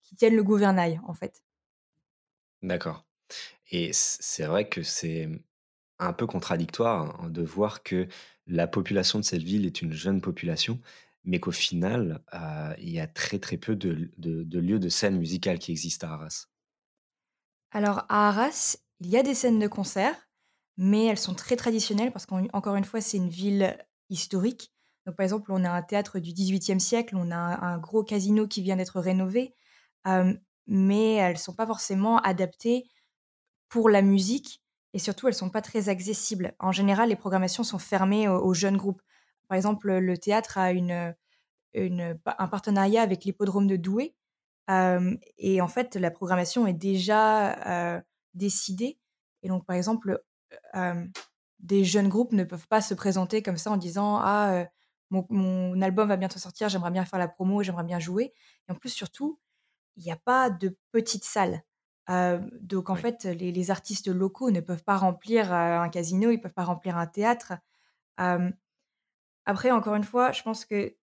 qui 0.02 0.17
tiennent 0.17 0.37
le 0.37 0.44
gouvernail, 0.44 1.00
en 1.06 1.14
fait. 1.14 1.43
D'accord 2.62 3.06
et 3.70 3.93
c'est 3.94 4.44
vrai 4.47 4.69
que 4.69 4.82
c'est, 4.82 5.29
un 6.00 6.12
peu 6.14 6.26
contradictoire, 6.26 7.23
hein, 7.23 7.31
de 7.31 7.43
voir 7.43 7.82
que 7.85 8.08
la 8.47 8.67
population 8.69 9.19
de 9.20 9.25
cette 9.25 9.43
ville 9.44 9.67
est 9.67 9.82
une 9.82 9.93
jeune 9.94 10.20
population, 10.23 10.81
mais 11.25 11.41
qu'au 11.41 11.53
final, 11.53 12.23
heu, 12.35 12.75
il 12.81 12.91
y 12.91 13.00
a 13.00 13.06
très, 13.08 13.38
très 13.41 13.58
peu 13.58 13.76
de 13.76 14.11
de 14.19 14.44
de 14.44 14.61
lieux 14.61 14.79
de 14.81 14.88
scène 14.91 15.19
musicale 15.19 15.58
qui 15.61 15.73
existent 15.73 16.08
à 16.08 16.12
Arras. 16.12 16.49
Alors 17.73 18.05
à 18.08 18.29
Arras, 18.29 18.76
il 19.00 19.08
y 19.08 19.17
a 19.17 19.23
des 19.25 19.35
scènes 19.35 19.58
de 19.58 19.67
concert, 19.67 20.30
mais 20.82 21.05
elles 21.05 21.19
sont 21.19 21.35
très 21.35 21.56
traditionnelles 21.56 22.11
parce 22.11 22.25
qu'encore 22.25 22.75
une 22.75 22.85
fois, 22.85 23.03
c'est 23.03 23.19
une 23.19 23.29
ville 23.29 23.77
historique. 24.09 24.73
Donc 25.05 25.15
par 25.15 25.25
exemple, 25.25 25.53
on 25.53 25.62
a 25.62 25.71
un 25.71 25.82
théâtre 25.82 26.19
du 26.19 26.32
XVIIIe 26.32 26.81
siècle, 26.81 27.17
on 27.19 27.31
a 27.31 27.37
un 27.37 27.77
gros 27.77 28.03
casino 28.03 28.49
qui 28.49 28.62
vient 28.62 28.77
d'être 28.77 28.99
rénové, 28.99 29.55
mais 30.67 31.15
elles 31.17 31.37
sont 31.37 31.53
pas 31.53 31.67
forcément 31.67 32.17
adaptées 32.21 32.88
pour 33.69 33.91
la 33.91 34.00
musique 34.00 34.62
et 34.94 34.99
surtout, 34.99 35.29
elles 35.29 35.35
sont 35.35 35.50
pas 35.50 35.61
très 35.61 35.91
accessibles. 35.91 36.55
En 36.59 36.73
général, 36.73 37.11
les 37.11 37.17
programmations 37.17 37.62
sont 37.62 37.79
fermées 37.79 38.27
aux 38.27 38.55
jeunes 38.55 38.79
groupes. 38.79 39.03
Par 39.49 39.56
exemple, 39.56 39.93
le 39.93 40.17
théâtre 40.17 40.56
a 40.56 40.70
un 41.77 42.49
partenariat 42.51 43.03
avec 43.03 43.27
l'hippodrome 43.27 43.67
de 43.67 43.77
Douai, 43.77 44.15
et 45.37 45.60
en 45.60 45.69
fait, 45.69 45.96
la 45.96 46.10
programmation 46.10 46.67
est 46.67 46.72
déjà, 46.72 48.03
décidée 48.32 48.99
et 49.43 49.49
donc 49.49 49.67
par 49.67 49.77
exemple, 49.77 50.22
des 51.59 51.85
jeunes 51.85 52.09
groupes 52.09 52.33
ne 52.33 52.45
peuvent 52.45 52.69
pas 52.69 52.81
se 52.81 52.95
présenter 52.95 53.43
comme 53.43 53.57
ça 53.59 53.71
en 53.71 53.77
disant: 53.77 54.19
«Ah, 54.23 54.67
mon 55.11 55.27
mon 55.31 55.81
album 55.83 56.09
va 56.09 56.17
bientôt 56.17 56.39
sortir, 56.39 56.69
j'aimerais 56.69 56.91
bien 56.91 57.05
faire 57.05 57.19
la 57.19 57.29
promo, 57.29 57.63
j'aimerais 57.63 57.85
bien 57.85 57.99
jouer» 57.99 58.33
et 58.69 58.73
en 58.73 58.75
plus, 58.77 58.91
surtout, 58.91 59.41
il 59.97 60.05
y 60.05 60.13
a 60.13 60.17
pas 60.17 60.51
de 60.51 60.79
petites 60.93 61.25
salles. 61.25 61.63
Heu, 62.11 62.41
donc 62.63 62.91
en 62.91 62.97
Oui. 62.97 62.99
fait, 62.99 63.25
les 63.27 63.53
les 63.53 63.71
artistes 63.73 64.09
locaux 64.09 64.51
ne 64.53 64.61
peuvent 64.61 64.85
pas 64.85 64.97
remplir, 64.99 65.53
un 65.55 65.89
casino, 65.91 66.31
ils 66.33 66.41
peuvent 66.41 66.55
pas 66.55 66.65
remplir 66.65 66.97
un 66.99 67.07
théâtre. 67.09 67.55
Après 69.47 69.71
encore 69.71 69.95
une 69.95 70.05
fois, 70.05 70.33
je 70.33 70.43
pense 70.43 70.65
que 70.65 70.97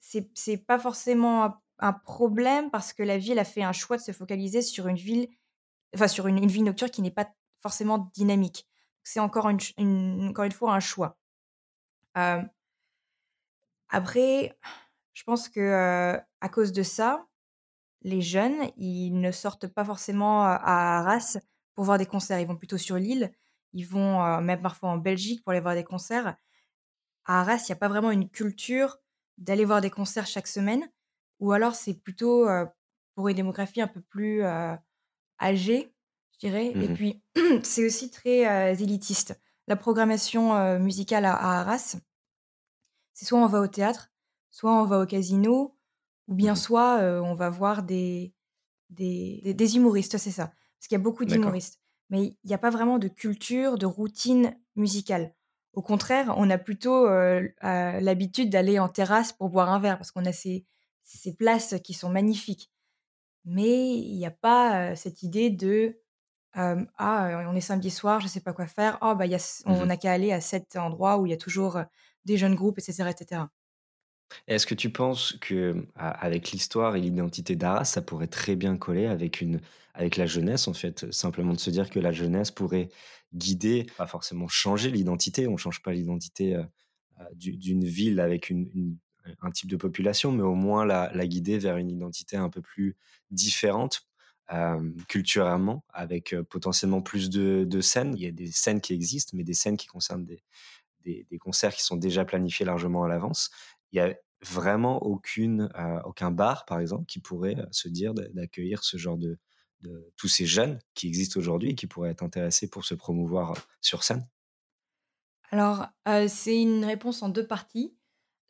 c'est 0.00 0.30
c'est 0.36 0.58
pas 0.58 0.80
forcément 0.80 1.44
un 1.44 1.60
un 1.82 1.92
problème 1.94 2.70
parce 2.70 2.92
que 2.92 3.02
la 3.02 3.18
ville 3.18 3.38
a 3.40 3.44
fait 3.44 3.62
un 3.62 3.72
choix 3.72 3.98
de 3.98 4.02
se 4.02 4.12
focaliser 4.12 4.62
sur 4.62 4.88
une 4.88 4.96
ville 4.96 5.28
enfin 5.94 6.08
sur 6.08 6.28
une 6.28 6.38
une 6.38 6.48
vie 6.50 6.62
nocturne 6.62 6.90
qui 6.92 7.02
n'est 7.02 7.10
pas 7.12 7.30
forcément 7.62 8.10
dynamique. 8.14 8.69
C'est 9.02 9.20
encore 9.20 9.48
une 9.48 10.52
fois 10.52 10.74
un 10.74 10.80
choix. 10.80 11.16
Après, 13.88 14.56
je 15.12 15.22
pense 15.24 15.48
que, 15.48 16.18
à 16.40 16.48
cause 16.48 16.72
de 16.72 16.82
ça, 16.82 17.26
les 18.02 18.22
jeunes, 18.22 18.70
ils 18.76 19.12
ne 19.20 19.30
sortent 19.32 19.66
pas 19.66 19.84
forcément 19.84 20.44
à 20.44 20.98
Arras 20.98 21.38
pour 21.74 21.84
voir 21.84 21.98
des 21.98 22.06
concerts. 22.06 22.40
Ils 22.40 22.46
vont 22.46 22.56
plutôt 22.56 22.78
sur 22.78 22.96
l'île, 22.96 23.32
ils 23.72 23.86
vont, 23.86 24.40
même 24.40 24.62
parfois 24.62 24.90
en 24.90 24.96
Belgique 24.96 25.42
pour 25.42 25.50
aller 25.52 25.60
voir 25.60 25.74
des 25.74 25.84
concerts. 25.84 26.36
À 27.26 27.40
Arras, 27.40 27.64
il 27.66 27.68
y 27.70 27.72
a 27.72 27.76
pas 27.76 27.88
vraiment 27.88 28.10
une 28.10 28.28
culture 28.30 28.98
d'aller 29.38 29.64
voir 29.64 29.80
des 29.80 29.90
concerts 29.90 30.26
chaque 30.26 30.46
semaine 30.46 30.90
ou 31.38 31.52
alors 31.52 31.74
c'est 31.74 31.94
plutôt, 31.94 32.46
pour 33.14 33.28
une 33.28 33.36
démographie 33.36 33.80
un 33.80 33.88
peu 33.88 34.00
plus, 34.00 34.42
âgée, 35.40 35.92
je 36.42 36.48
dirais 36.48 36.76
et 36.80 36.88
Mmh 36.88 36.90
puis 36.90 37.22
c'est 37.62 37.84
aussi 37.86 38.10
très, 38.10 38.46
heu, 38.74 38.80
élitiste. 38.80 39.40
La 39.68 39.76
programmation, 39.76 40.54
heu, 40.56 40.78
musicale 40.78 41.24
à 41.24 41.34
à 41.34 41.60
Arras, 41.60 41.96
c'est 43.12 43.24
soit 43.26 43.38
on 43.40 43.46
va 43.46 43.60
au 43.60 43.66
théâtre, 43.66 44.10
soit 44.50 44.72
on 44.72 44.84
va 44.84 45.00
au 45.00 45.06
casino 45.06 45.76
ou 46.28 46.34
bien 46.34 46.54
Mmh 46.54 46.54
soit, 46.54 47.02
heu, 47.02 47.20
on 47.22 47.34
va 47.34 47.50
voir 47.50 47.82
des 47.82 48.34
des 48.90 49.40
des 49.44 49.54
des 49.54 49.76
humoristes, 49.76 50.18
c'est 50.18 50.30
ça. 50.32 50.48
Parce 50.48 50.88
qu'il 50.88 50.96
y 50.96 51.00
a 51.00 51.04
beaucoup 51.04 51.24
d'humoristes. 51.26 51.80
Mais 52.10 52.38
il 52.44 52.50
y 52.50 52.54
a 52.54 52.58
pas 52.58 52.70
vraiment 52.70 52.98
de 52.98 53.08
culture, 53.08 53.78
de 53.78 53.86
routine 53.86 54.58
musicale. 54.76 55.34
Au 55.74 55.82
contraire, 55.82 56.34
on 56.38 56.50
a 56.50 56.58
plutôt, 56.58 57.08
l'habitude 57.62 58.50
d'aller 58.50 58.78
en 58.78 58.88
terrasse 58.88 59.32
pour 59.32 59.50
boire 59.50 59.70
un 59.70 59.80
verre 59.80 59.98
parce 59.98 60.12
qu'on 60.12 60.26
a 60.26 60.32
ces 60.32 60.66
ces 61.04 61.34
places 61.36 61.74
qui 61.84 61.94
sont 61.94 62.10
magnifiques. 62.10 62.70
Mais 63.44 63.96
il 63.98 64.16
y 64.16 64.26
a 64.26 64.30
pas, 64.30 64.94
cette 64.96 65.22
idée 65.22 65.50
de, 65.50 65.98
«Ah, 66.54 67.44
on 67.48 67.54
est 67.56 67.60
samedi 67.60 67.90
soir, 67.90 68.20
je 68.20 68.28
sais 68.28 68.40
pas 68.40 68.52
quoi 68.52 68.66
faire. 68.66 68.98
Oh 69.02 69.14
bah, 69.14 69.26
y 69.26 69.34
a 69.34 69.62
on 69.66 69.86
Mmh 69.86 69.86
n'a 69.86 69.96
qu'à 69.96 70.12
aller 70.12 70.32
à 70.32 70.40
cet 70.40 70.76
endroit 70.76 71.18
où 71.18 71.26
il 71.26 71.30
y 71.30 71.32
a 71.32 71.36
toujours, 71.36 71.80
des 72.24 72.36
jeunes 72.38 72.54
groupes» 72.56 72.78
et 72.78 72.82
cetera 72.82 73.10
et 73.10 73.16
cetera. 73.16 73.50
Est-ce 74.48 74.66
que 74.66 74.74
tu 74.74 74.90
penses 74.90 75.36
que, 75.40 75.86
a 75.96 76.10
avec 76.10 76.50
l'histoire 76.52 76.96
et 76.96 77.00
l'identité 77.00 77.56
d'Arras, 77.56 77.84
ça 77.84 78.02
pourrait 78.02 78.26
très 78.26 78.56
bien 78.56 78.76
coller 78.76 79.06
avec 79.06 79.40
une 79.40 79.60
avec 79.94 80.16
la 80.16 80.26
jeunesse, 80.26 80.68
en 80.68 80.72
fait? 80.74 81.10
Simplement 81.12 81.52
de 81.52 81.58
se 81.58 81.70
dire 81.70 81.90
que 81.90 81.98
la 81.98 82.12
jeunesse 82.12 82.50
pourrait 82.50 82.88
guider, 83.34 83.86
pas 83.96 84.06
forcément 84.06 84.48
changer 84.48 84.90
l'identité, 84.90 85.46
on 85.48 85.56
change 85.56 85.82
pas 85.82 85.92
l'identité, 85.92 86.56
d'une 87.34 87.84
ville 87.86 88.20
avec 88.20 88.50
une 88.50 88.70
une 88.74 88.98
un 89.42 89.50
type 89.52 89.70
de 89.70 89.76
population, 89.76 90.32
mais 90.32 90.42
au 90.44 90.54
moins 90.56 90.86
la 90.86 91.12
la 91.14 91.26
guider 91.26 91.58
vers 91.58 91.76
une 91.78 91.90
identité 91.90 92.36
un 92.36 92.50
peu 92.50 92.62
plus 92.62 92.96
différente, 93.30 94.08
culturellement, 95.08 95.84
avec, 95.90 96.34
potentiellement 96.50 97.02
plus 97.02 97.30
de 97.30 97.64
de 97.68 97.80
scènes. 97.80 98.14
Il 98.16 98.22
y 98.22 98.26
a 98.26 98.32
des 98.32 98.50
scènes 98.52 98.80
qui 98.80 98.94
existent, 98.94 99.36
mais 99.36 99.44
des 99.44 99.54
scènes 99.54 99.76
qui 99.76 99.86
concernent 99.86 100.24
des 100.26 100.42
des 101.04 101.26
des 101.30 101.38
concerts 101.38 101.74
qui 101.74 101.82
sont 101.84 101.96
déjà 101.96 102.24
planifiés 102.24 102.66
largement 102.66 103.04
à 103.04 103.08
l'avance. 103.08 103.50
Il 103.92 103.98
y 103.98 104.00
a 104.00 104.14
vraiment 104.42 105.02
aucune, 105.02 105.70
aucun 106.04 106.30
bar, 106.30 106.64
par 106.66 106.80
exemple, 106.80 107.06
qui 107.06 107.20
pourrait, 107.20 107.56
se 107.72 107.88
dire 107.88 108.14
d'a 108.14 108.28
d'accueillir 108.30 108.84
ce 108.84 108.96
genre 108.98 109.18
de 109.18 109.38
de 109.82 110.12
tous 110.16 110.28
ces 110.28 110.46
jeunes 110.46 110.78
qui 110.94 111.08
existent 111.08 111.40
aujourd'hui 111.40 111.70
et 111.70 111.74
qui 111.74 111.86
pourraient 111.86 112.10
être 112.10 112.22
intéressés 112.22 112.68
pour 112.70 112.84
se 112.84 112.94
promouvoir, 112.94 113.54
sur 113.80 114.02
scène? 114.04 114.28
Alors, 115.50 115.86
c'est 116.28 116.60
une 116.60 116.84
réponse 116.84 117.22
en 117.22 117.28
2 117.28 117.46
parties. 117.46 117.96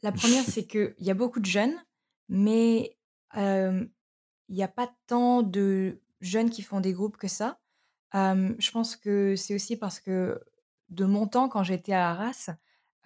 La 0.02 0.12
première, 0.12 0.44
c'est 0.46 0.66
qu'il 0.66 0.94
y 0.98 1.10
a 1.10 1.14
beaucoup 1.14 1.40
de 1.40 1.46
jeunes, 1.46 1.76
mais, 2.28 2.96
il 4.50 4.56
y 4.56 4.62
a 4.62 4.68
pas 4.68 4.92
tant 5.06 5.42
de 5.42 6.02
jeunes 6.20 6.50
qui 6.50 6.60
font 6.62 6.80
des 6.80 6.92
groupes 6.92 7.16
que 7.16 7.28
ça. 7.28 7.58
Je 8.12 8.70
pense 8.72 8.96
que 8.96 9.36
c'est 9.36 9.54
aussi 9.54 9.76
parce 9.76 10.00
que 10.00 10.42
de 10.88 11.04
mon 11.04 11.28
temps, 11.28 11.48
quand 11.48 11.62
j'étais 11.62 11.92
à 11.92 12.10
Arras, 12.10 12.50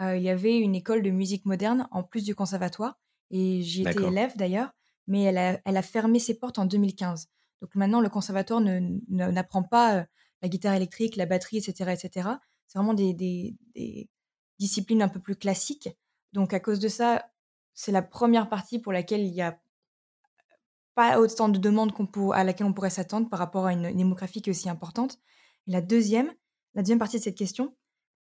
il 0.00 0.22
y 0.22 0.30
avait 0.30 0.58
une 0.58 0.74
école 0.74 1.02
de 1.02 1.10
musique 1.10 1.44
moderne 1.44 1.86
en 1.92 2.02
plus 2.02 2.24
du 2.24 2.34
conservatoire 2.34 2.98
et 3.30 3.62
j'y 3.62 3.82
étais 3.82 4.02
élève 4.02 4.36
d'ailleurs, 4.36 4.72
mais 5.06 5.22
elle 5.22 5.38
a 5.38 5.60
elle 5.64 5.76
a 5.76 5.82
fermé 5.82 6.18
ses 6.18 6.38
portes 6.38 6.58
en 6.58 6.64
2015. 6.64 7.28
Donc 7.60 7.74
maintenant 7.74 8.00
le 8.00 8.08
conservatoire 8.08 8.60
ne 8.60 8.80
ne 9.08 9.30
n'apprend 9.30 9.62
pas, 9.62 10.06
la 10.42 10.48
guitare 10.48 10.74
électrique, 10.74 11.16
la 11.16 11.26
batterie 11.26 11.58
et 11.58 11.60
cetera 11.60 11.92
et 11.92 11.96
cetera. 11.96 12.40
C'est 12.66 12.78
vraiment 12.78 12.94
des 12.94 13.12
des 13.12 13.54
des 13.74 14.08
disciplines 14.58 15.02
un 15.02 15.08
peu 15.08 15.20
plus 15.20 15.36
classiques. 15.36 15.90
Donc 16.32 16.54
à 16.54 16.60
cause 16.60 16.80
de 16.80 16.88
ça, 16.88 17.30
c'est 17.74 17.92
la 17.92 18.02
première 18.02 18.48
partie 18.48 18.78
pour 18.78 18.92
laquelle 18.92 19.20
il 19.20 19.34
y 19.34 19.42
a 19.42 19.60
pas 20.94 21.20
autant 21.20 21.48
de 21.48 21.58
demandes 21.58 21.92
à 22.34 22.44
laquelle 22.44 22.66
on 22.66 22.72
pourrait 22.74 22.90
s'attendre 22.90 23.28
par 23.30 23.38
rapport 23.40 23.66
à 23.66 23.72
une 23.72 23.92
démographie 23.96 24.42
qui 24.42 24.50
est 24.50 24.52
aussi 24.52 24.68
importante. 24.70 25.18
Et 25.66 25.72
la 25.72 25.80
deuxième, 25.82 26.32
la 26.74 26.82
deuxième 26.82 26.98
partie 26.98 27.18
de 27.18 27.22
cette 27.24 27.36
question, 27.38 27.76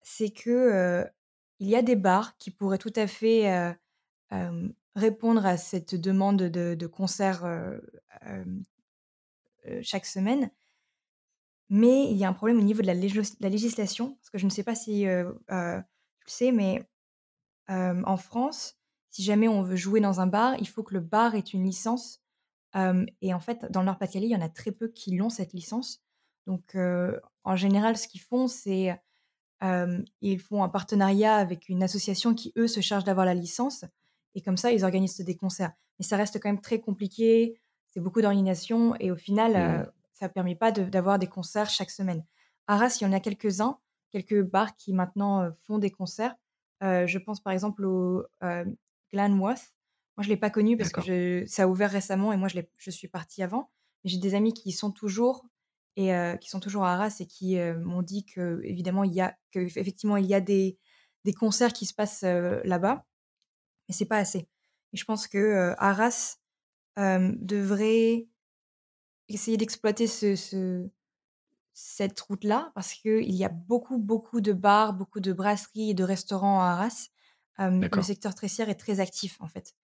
c'est 0.02 0.30
que, 0.30 0.50
heu, 1.04 1.09
il 1.61 1.68
y 1.68 1.76
a 1.76 1.83
des 1.83 1.97
bars 1.97 2.37
qui 2.38 2.50
pourraient 2.52 2.78
tout 2.78 2.92
à 2.97 3.06
fait, 3.09 3.49
heu, 3.52 3.75
hem, 4.33 4.75
répondre 4.97 5.47
à 5.47 5.56
cette 5.59 5.94
demande 5.97 6.38
de 6.44 6.75
de 6.76 6.88
concerts, 6.88 7.44
chaque 9.83 10.06
semaine. 10.06 10.50
Mais 11.71 12.11
il 12.11 12.16
y 12.16 12.25
a 12.25 12.28
un 12.28 12.33
problème 12.33 12.59
au 12.59 12.62
niveau 12.62 12.83
de 12.83 12.87
la 12.87 12.94
la 12.94 13.49
législation, 13.49 14.14
parce 14.16 14.30
que 14.30 14.38
je 14.38 14.44
ne 14.44 14.50
sais 14.50 14.62
pas 14.64 14.75
si, 14.75 15.00
tu 15.02 15.06
le 15.06 15.85
sais, 16.26 16.52
mais, 16.52 16.83
en 17.68 18.18
France, 18.18 18.78
si 19.11 19.25
jamais 19.25 19.49
on 19.49 19.62
veut 19.62 19.76
jouer 19.76 20.00
dans 20.00 20.21
un 20.23 20.28
bar, 20.28 20.56
il 20.61 20.68
faut 20.68 20.85
que 20.85 20.94
le 20.94 21.00
bar 21.00 21.37
ait 21.37 21.40
une 21.40 21.64
licence 21.64 22.24
et 23.21 23.35
en 23.35 23.40
fait, 23.40 23.71
dans 23.71 23.81
le 23.81 23.87
Nord-Pas-de-Calais, 23.87 24.26
il 24.26 24.33
y 24.33 24.37
en 24.37 24.40
a 24.40 24.49
très 24.49 24.73
peu 24.73 24.88
qui 24.88 25.16
l'ont 25.16 25.31
cette 25.31 25.52
licence. 25.52 26.02
Donc 26.47 26.76
en 27.45 27.57
général, 27.57 27.97
ce 27.97 28.09
qu'ils 28.09 28.21
font, 28.21 28.49
c'est, 28.49 29.00
ils 30.21 30.40
font 30.40 30.62
un 30.62 30.69
partenariat 30.69 31.37
avec 31.37 31.69
une 31.69 31.83
association 31.83 32.35
qui, 32.35 32.52
eux, 32.57 32.66
se 32.66 32.81
charge 32.81 33.04
d'avoir 33.04 33.26
la 33.26 33.35
licence 33.35 33.85
et 34.35 34.40
comme 34.40 34.57
ça, 34.57 34.73
ils 34.73 34.85
organisent 34.85 35.21
des 35.21 35.37
concerts. 35.37 35.73
Mais 35.99 36.04
ça 36.04 36.16
reste 36.16 36.40
quand 36.40 36.49
même 36.49 36.61
très 36.61 36.81
compliqué, 36.81 37.61
c'est 37.87 38.00
beaucoup 38.00 38.21
d'organisation 38.21 38.97
et 38.99 39.11
au 39.12 39.16
final, 39.16 39.85
Mmh. 39.85 39.90
ça 40.12 40.28
permet 40.28 40.57
pas 40.57 40.73
de 40.73 40.83
d'avoir 40.85 41.19
des 41.19 41.28
concerts 41.28 41.71
chaque 41.71 41.90
semaine. 41.90 42.25
À 42.66 42.75
Arras, 42.75 42.99
il 43.00 43.04
y 43.04 43.07
en 43.07 43.12
a 43.12 43.21
quelques-uns, 43.21 43.78
quelques 44.11 44.43
bars 44.43 44.75
qui 44.76 44.93
maintenant, 44.93 45.52
font 45.66 45.78
des 45.78 45.90
concerts. 45.90 46.35
Je 46.81 47.19
pense 47.19 47.40
par 47.40 47.52
exemple 47.52 47.85
au, 47.85 48.25
hem, 48.40 48.76
Glenworth. 49.12 49.74
Moi, 50.16 50.25
je 50.25 50.28
l'ai 50.28 50.37
pas 50.37 50.50
connu 50.50 50.76
parce 50.76 50.90
que 50.90 51.00
je 51.00 51.44
ça 51.47 51.64
a 51.64 51.66
ouvert 51.66 51.90
récemment 51.90 52.33
et 52.33 52.37
moi 52.37 52.49
je 52.49 52.90
suis 52.90 53.09
partie 53.09 53.42
avant. 53.42 53.71
Mais 54.02 54.11
j'ai 54.11 54.18
des 54.18 54.35
amis 54.35 54.52
qui 54.52 54.68
y 54.68 54.73
sont 54.73 54.92
toujours 54.92 55.47
et 55.97 56.12
qui 56.40 56.50
sont 56.50 56.61
toujours 56.61 56.85
à 56.85 56.92
Arras 56.92 57.16
et 57.21 57.26
qui, 57.26 57.56
m'ont 57.80 58.02
dit 58.02 58.25
qu'évidemment 58.25 59.04
il 59.04 59.12
y 59.12 59.21
a 59.21 59.37
qu'effectivement 59.50 60.16
il 60.16 60.26
y 60.26 60.35
a 60.35 60.40
des 60.40 60.78
des 61.25 61.33
concerts 61.33 61.73
qui 61.73 61.87
se 61.87 61.94
passent, 61.94 62.23
là-bas, 62.23 63.06
mais 63.88 63.94
c'est 63.94 64.04
pas 64.04 64.18
assez. 64.18 64.49
Et 64.92 64.97
je 64.97 65.04
pense 65.04 65.26
que, 65.26 65.75
Arras, 65.78 66.37
devrait 66.97 68.28
essayer 69.28 69.56
d'exploiter 69.56 70.06
ce 70.06 70.37
ce 70.37 70.88
cette 71.73 72.21
route-là 72.21 72.71
parce 72.76 72.94
qu'il 72.94 73.35
y 73.35 73.44
a 73.44 73.49
beaucoup, 73.49 73.99
beaucoup 73.99 74.40
de 74.40 74.52
bars, 74.52 74.94
beaucoup 74.94 75.18
de 75.21 75.33
brasseries 75.33 75.90
et 75.90 75.94
de 75.94 76.04
restaurants 76.04 76.61
à 76.61 76.66
Arras. 76.66 77.09
Le 77.59 78.02
secteur 78.02 78.35
tertiaire 78.35 78.68
est 78.68 78.76
très 78.76 79.00
actif 79.00 79.40
en 79.40 79.49
fait. 79.49 79.75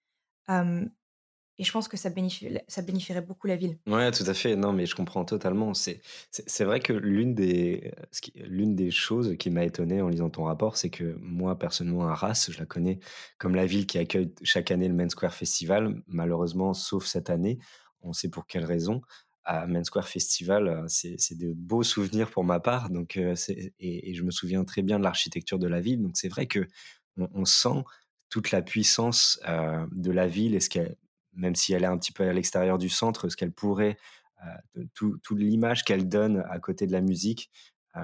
Et 1.58 1.64
je 1.64 1.72
pense 1.72 1.88
que 1.88 1.96
ça 1.96 2.10
bénéfi 2.10 2.48
ça 2.68 2.82
bénéfierait 2.82 3.22
beaucoup 3.22 3.46
la 3.46 3.56
ville. 3.56 3.78
Ouais, 3.86 4.10
tout 4.12 4.24
à 4.26 4.34
fait. 4.34 4.56
Non, 4.56 4.72
mais 4.72 4.86
je 4.86 4.94
comprends 4.94 5.24
totalement. 5.24 5.72
C'est 5.74 6.64
vrai 6.64 6.80
que 6.80 6.92
qui 6.92 8.32
l'une 8.36 8.76
des 8.76 8.90
choses 8.90 9.36
qui 9.38 9.50
m'a 9.50 9.64
étonné 9.64 10.02
en 10.02 10.08
lisant 10.08 10.28
ton 10.30 10.44
rapport, 10.44 10.76
c'est 10.76 10.90
que 10.90 11.16
moi, 11.20 11.58
personnellement, 11.58 12.06
Arras, 12.08 12.48
je 12.50 12.58
la 12.58 12.66
connais 12.66 13.00
comme 13.38 13.54
la 13.54 13.66
ville 13.66 13.86
qui 13.86 13.98
accueille 13.98 14.32
chaque 14.42 14.70
année 14.70 14.86
le 14.88 14.94
Main 14.94 15.08
Square 15.08 15.34
Festival. 15.34 16.02
Malheureusement, 16.06 16.74
sauf 16.74 17.06
cette 17.06 17.30
année, 17.30 17.58
on 18.02 18.12
sait 18.12 18.28
pour 18.28 18.46
quelle 18.46 18.64
raison. 18.64 19.00
À 19.44 19.66
Main 19.66 19.82
Square 19.84 20.08
Festival, 20.08 20.68
heu, 20.68 20.84
c'est 20.88 21.36
de 21.38 21.52
beaux 21.54 21.82
souvenirs 21.82 22.30
pour 22.30 22.44
ma 22.44 22.60
part, 22.60 22.90
donc 22.90 23.16
et 23.16 23.30
et 23.78 24.14
je 24.14 24.22
me 24.22 24.30
souviens 24.30 24.64
très 24.64 24.82
bien 24.82 24.98
de 24.98 25.04
l'architecture 25.04 25.58
de 25.58 25.66
la 25.66 25.80
ville, 25.80 26.02
donc 26.02 26.12
c'est 26.18 26.28
vrai 26.28 26.46
qu'on 26.46 26.66
on 27.16 27.44
sent 27.46 27.82
toute 28.30 28.52
la 28.52 28.62
puissance, 28.62 29.40
de 29.46 30.10
la 30.10 30.26
ville 30.26 30.58
même 31.34 31.54
si 31.54 31.72
elle 31.72 31.84
est 31.84 31.86
un 31.86 31.98
petit 31.98 32.12
peu 32.12 32.24
à 32.24 32.32
l'extérieur 32.32 32.78
du 32.78 32.88
centre, 32.88 33.28
ce 33.28 33.36
qu'elle 33.36 33.52
pourrait, 33.52 33.98
tout 34.94 35.36
l'image 35.36 35.84
qu'elle 35.84 36.08
donne 36.08 36.44
à 36.48 36.58
côté 36.58 36.86
de 36.86 36.92
la 36.92 37.00
musique, 37.00 37.50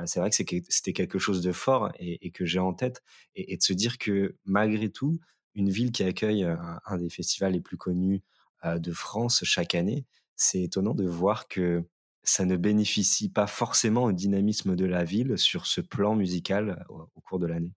c'est 0.04 0.20
vrai 0.20 0.30
que 0.30 0.36
c'était 0.36 0.92
quelque 0.92 1.18
chose 1.18 1.42
de 1.42 1.52
fort 1.52 1.90
et 1.98 2.30
que 2.30 2.44
j'ai 2.44 2.58
en 2.58 2.74
tête 2.74 3.02
et 3.34 3.56
de 3.56 3.62
se 3.62 3.72
dire 3.72 3.98
que 3.98 4.36
malgré 4.44 4.90
tout, 4.90 5.18
une 5.54 5.70
ville 5.70 5.92
qui 5.92 6.02
accueille, 6.02 6.44
un 6.44 6.96
des 6.98 7.08
festivals 7.08 7.52
les 7.52 7.60
plus 7.60 7.76
connus, 7.76 8.22
de 8.64 8.92
France 8.92 9.44
chaque 9.44 9.74
année, 9.74 10.06
c'est 10.34 10.62
étonnant 10.62 10.94
de 10.94 11.06
voir 11.06 11.46
que 11.48 11.84
ça 12.24 12.44
ne 12.44 12.56
bénéficie 12.56 13.28
pas 13.30 13.46
forcément 13.46 14.04
au 14.04 14.12
dynamisme 14.12 14.74
de 14.74 14.84
la 14.84 15.04
ville 15.04 15.38
sur 15.38 15.66
ce 15.66 15.80
plan 15.80 16.16
musical, 16.16 16.84
au 16.88 17.20
cours 17.20 17.38
de 17.38 17.46
l'année. 17.46 17.72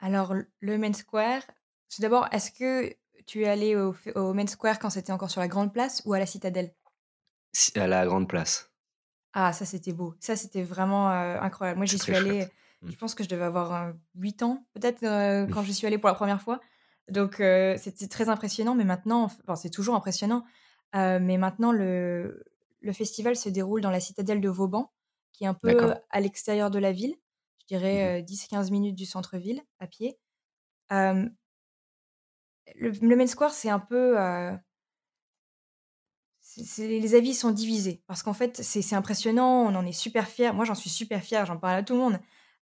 Alors 0.00 0.34
le 0.60 0.78
Main 0.78 0.92
Square, 0.92 1.42
tout 1.94 2.02
d'abord, 2.02 2.26
est-ce 2.32 2.50
que 2.50 2.92
tu 3.26 3.42
es 3.42 3.48
allé 3.48 3.76
au 3.76 3.94
Main 4.34 4.46
Square 4.48 4.78
quand 4.80 4.90
c'était 4.90 5.12
encore 5.12 5.30
sur 5.30 5.40
la 5.40 5.48
grande 5.48 5.72
place 5.72 6.02
ou 6.06 6.12
à 6.14 6.18
la 6.18 6.26
Citadelle? 6.26 6.74
À 7.76 7.86
la 7.86 8.04
grande 8.06 8.28
place, 8.28 8.70
Ah 9.32 9.52
ça 9.52 9.64
c'était 9.64 9.92
beau, 9.92 10.14
ça 10.18 10.34
c'était 10.36 10.62
vraiment, 10.64 11.08
incroyable. 11.08 11.78
Moi 11.78 11.86
j'y 11.86 11.98
suis 11.98 12.14
allée. 12.14 12.48
Mmh. 12.82 12.90
je 12.90 12.96
pense 12.96 13.14
que 13.14 13.22
je 13.22 13.28
devais 13.28 13.44
avoir, 13.44 13.88
heu, 13.90 13.94
8 14.16 14.42
ans 14.42 14.66
peut-être, 14.74 15.04
heu, 15.04 15.46
quand 15.48 15.62
j'y 15.62 15.72
suis 15.74 15.86
allée 15.86 15.98
pour 15.98 16.08
la 16.08 16.14
première 16.14 16.42
fois. 16.42 16.60
Donc 17.08 17.36
c'était 17.78 18.08
très 18.08 18.28
impressionnant, 18.28 18.74
mais 18.74 18.84
maintenant 18.84 19.24
enfin 19.24 19.54
c'est 19.56 19.70
toujours 19.70 19.94
impressionnant, 19.94 20.44
mais 20.94 21.38
maintenant 21.38 21.72
le 21.72 22.44
le 22.82 22.92
festival 22.92 23.36
se 23.36 23.48
déroule 23.50 23.82
dans 23.82 23.90
la 23.90 24.00
citadelle 24.00 24.40
de 24.40 24.48
Vauban, 24.48 24.92
qui 25.32 25.44
est 25.44 25.46
un 25.46 25.54
peu 25.54 25.94
à 26.10 26.20
l'extérieur 26.20 26.70
de 26.70 26.78
la 26.78 26.92
ville. 26.92 27.14
Mmh 27.78 27.78
dirais, 27.78 28.20
heu, 28.20 28.22
10-15 28.22 28.70
minutes 28.70 28.96
du 28.96 29.06
centre-ville 29.06 29.62
à 29.78 29.86
pied. 29.86 30.18
Le 32.74 32.90
le 32.90 33.16
Main 33.16 33.26
Square 33.26 33.52
c'est 33.52 33.68
un 33.70 33.78
peu, 33.78 34.16
les 36.78 37.14
avis 37.14 37.34
sont 37.34 37.50
divisés 37.52 38.02
parce 38.06 38.22
qu'en 38.22 38.32
fait, 38.32 38.56
c'est 38.62 38.94
impressionnant, 38.94 39.62
on 39.66 39.74
en 39.74 39.86
est 39.86 39.92
super 39.92 40.26
fiers. 40.28 40.52
Moi, 40.52 40.64
j'en 40.64 40.74
suis 40.74 40.90
super 40.90 41.22
fière, 41.22 41.46
j'en 41.46 41.58
parle 41.58 41.76
à 41.76 41.82
tout 41.82 41.94
le 41.94 42.00
monde. 42.00 42.18